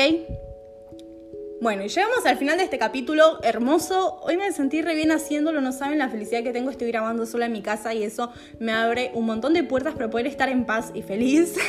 Bueno, 1.63 1.86
y 1.86 1.88
llegamos 1.88 2.26
al 2.26 2.36
final 2.36 2.58
de 2.58 2.66
este 2.66 2.78
capítulo 2.78 3.42
hermoso. 3.42 4.20
Hoy 4.24 4.36
me 4.36 4.52
sentí 4.52 4.82
re 4.82 4.96
bien 4.96 5.13
haciéndolo, 5.13 5.62
no 5.62 5.72
saben 5.72 5.98
la 5.98 6.10
felicidad 6.10 6.44
que 6.44 6.52
tengo. 6.52 6.70
Estoy 6.70 6.89
grabando 6.89 7.26
sola 7.26 7.46
en 7.46 7.54
mi 7.54 7.62
casa 7.62 7.94
y 7.94 8.04
eso 8.04 8.34
me 8.60 8.74
abre 8.74 9.12
un 9.13 9.26
montón 9.26 9.54
de 9.54 9.63
puertas 9.63 9.94
para 9.94 10.10
poder 10.10 10.28
estar 10.28 10.50
en 10.50 10.66
paz 10.66 10.92
y 10.94 11.02
feliz. 11.04 11.56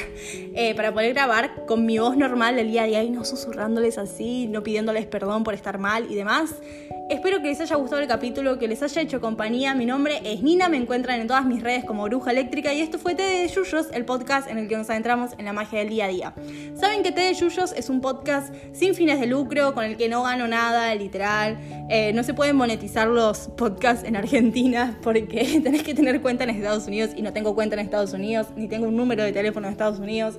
Eh, 0.56 0.74
para 0.74 0.92
poder 0.92 1.12
grabar 1.12 1.66
con 1.66 1.84
mi 1.84 1.98
voz 1.98 2.16
normal 2.16 2.58
el 2.58 2.70
día 2.70 2.84
a 2.84 2.86
día 2.86 3.02
y 3.02 3.10
no 3.10 3.24
susurrándoles 3.24 3.98
así, 3.98 4.46
no 4.46 4.62
pidiéndoles 4.62 5.06
perdón 5.06 5.42
por 5.42 5.52
estar 5.52 5.78
mal 5.78 6.10
y 6.10 6.14
demás. 6.14 6.54
Espero 7.10 7.42
que 7.42 7.48
les 7.48 7.60
haya 7.60 7.76
gustado 7.76 8.00
el 8.00 8.08
capítulo, 8.08 8.58
que 8.58 8.66
les 8.66 8.82
haya 8.82 9.02
hecho 9.02 9.20
compañía. 9.20 9.74
Mi 9.74 9.84
nombre 9.84 10.22
es 10.24 10.42
Nina, 10.42 10.70
me 10.70 10.78
encuentran 10.78 11.20
en 11.20 11.26
todas 11.26 11.44
mis 11.44 11.62
redes 11.62 11.84
como 11.84 12.04
Bruja 12.04 12.30
Eléctrica 12.30 12.72
y 12.72 12.80
esto 12.80 12.98
fue 12.98 13.14
Té 13.14 13.24
de 13.24 13.46
Yuyos, 13.46 13.88
el 13.92 14.06
podcast 14.06 14.50
en 14.50 14.56
el 14.56 14.68
que 14.68 14.76
nos 14.78 14.88
adentramos 14.88 15.32
en 15.36 15.44
la 15.44 15.52
magia 15.52 15.80
del 15.80 15.90
día 15.90 16.06
a 16.06 16.08
día. 16.08 16.34
Saben 16.74 17.02
que 17.02 17.12
Té 17.12 17.20
de 17.20 17.34
Yuyos 17.34 17.72
es 17.72 17.90
un 17.90 18.00
podcast 18.00 18.54
sin 18.72 18.94
fines 18.94 19.20
de 19.20 19.26
lucro, 19.26 19.74
con 19.74 19.84
el 19.84 19.98
que 19.98 20.08
no 20.08 20.22
gano 20.22 20.48
nada, 20.48 20.94
literal. 20.94 21.58
Eh, 21.90 22.12
no 22.14 22.22
se 22.22 22.32
pueden 22.32 22.56
monetizar 22.56 23.06
los 23.06 23.48
podcasts 23.48 24.08
en 24.08 24.16
Argentina 24.16 24.98
porque 25.02 25.60
tenés 25.62 25.82
que 25.82 25.94
tener 25.94 26.22
cuenta 26.22 26.44
en 26.44 26.50
Estados 26.50 26.86
Unidos 26.86 27.10
y 27.14 27.20
no 27.20 27.34
tengo 27.34 27.54
cuenta 27.54 27.74
en 27.74 27.80
Estados 27.80 28.14
Unidos, 28.14 28.46
ni 28.56 28.66
tengo 28.66 28.88
un 28.88 28.96
número 28.96 29.24
de 29.24 29.32
teléfono 29.32 29.66
en 29.66 29.72
Estados 29.72 29.98
Unidos, 29.98 30.38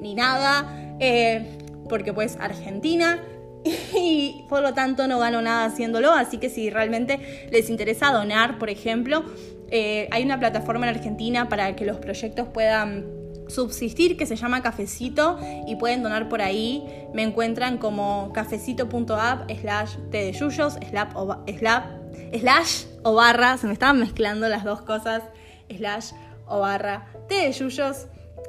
ni 0.00 0.16
nada. 0.16 0.96
Eh, 0.98 1.56
porque 1.88 2.12
pues 2.12 2.36
Argentina 2.40 3.20
y 3.94 4.44
por 4.48 4.62
lo 4.62 4.74
tanto 4.74 5.06
no 5.06 5.18
gano 5.18 5.42
nada 5.42 5.66
haciéndolo, 5.66 6.12
así 6.12 6.38
que 6.38 6.48
si 6.48 6.70
realmente 6.70 7.48
les 7.50 7.70
interesa 7.70 8.12
donar, 8.12 8.58
por 8.58 8.70
ejemplo, 8.70 9.24
eh, 9.70 10.08
hay 10.10 10.24
una 10.24 10.38
plataforma 10.38 10.88
en 10.88 10.96
Argentina 10.96 11.48
para 11.48 11.76
que 11.76 11.84
los 11.84 11.98
proyectos 11.98 12.48
puedan 12.48 13.20
subsistir 13.50 14.16
que 14.16 14.26
se 14.26 14.36
llama 14.36 14.62
Cafecito 14.62 15.38
y 15.66 15.76
pueden 15.76 16.02
donar 16.02 16.28
por 16.28 16.40
ahí. 16.40 16.84
Me 17.12 17.22
encuentran 17.22 17.78
como 17.78 18.32
cafecito.app 18.32 19.50
slash 19.60 19.96
de 20.10 20.32
yuyos 20.32 20.78
slash 20.88 22.84
o, 23.02 23.14
barra, 23.14 23.56
se 23.56 23.66
me 23.66 23.72
estaban 23.72 23.98
mezclando 23.98 24.48
las 24.48 24.64
dos 24.64 24.82
cosas, 24.82 25.22
slash 25.68 26.12
o 26.46 26.60
barra 26.60 27.06
t 27.28 27.34
de 27.34 27.52
yuyos. 27.52 28.06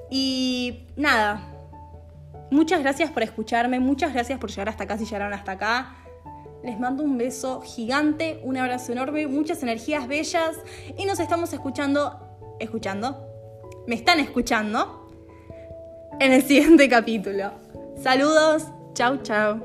Y 0.09 0.87
nada, 0.95 1.50
Muchas 2.51 2.81
gracias 2.81 3.09
por 3.09 3.23
escucharme, 3.23 3.79
muchas 3.79 4.13
gracias 4.13 4.37
por 4.37 4.49
llegar 4.49 4.67
hasta 4.67 4.83
acá 4.83 4.97
si 4.97 5.05
llegaron 5.05 5.33
hasta 5.33 5.53
acá. 5.53 5.95
Les 6.63 6.77
mando 6.77 7.01
un 7.01 7.17
beso 7.17 7.61
gigante, 7.61 8.41
un 8.43 8.57
abrazo 8.57 8.91
enorme, 8.91 9.25
muchas 9.25 9.63
energías 9.63 10.05
bellas 10.07 10.57
y 10.97 11.05
nos 11.05 11.21
estamos 11.21 11.53
escuchando, 11.53 12.19
escuchando, 12.59 13.25
me 13.87 13.95
están 13.95 14.19
escuchando 14.19 15.07
en 16.19 16.33
el 16.33 16.43
siguiente 16.43 16.89
capítulo. 16.89 17.53
Saludos, 17.95 18.67
chau 18.93 19.23
chau. 19.23 19.61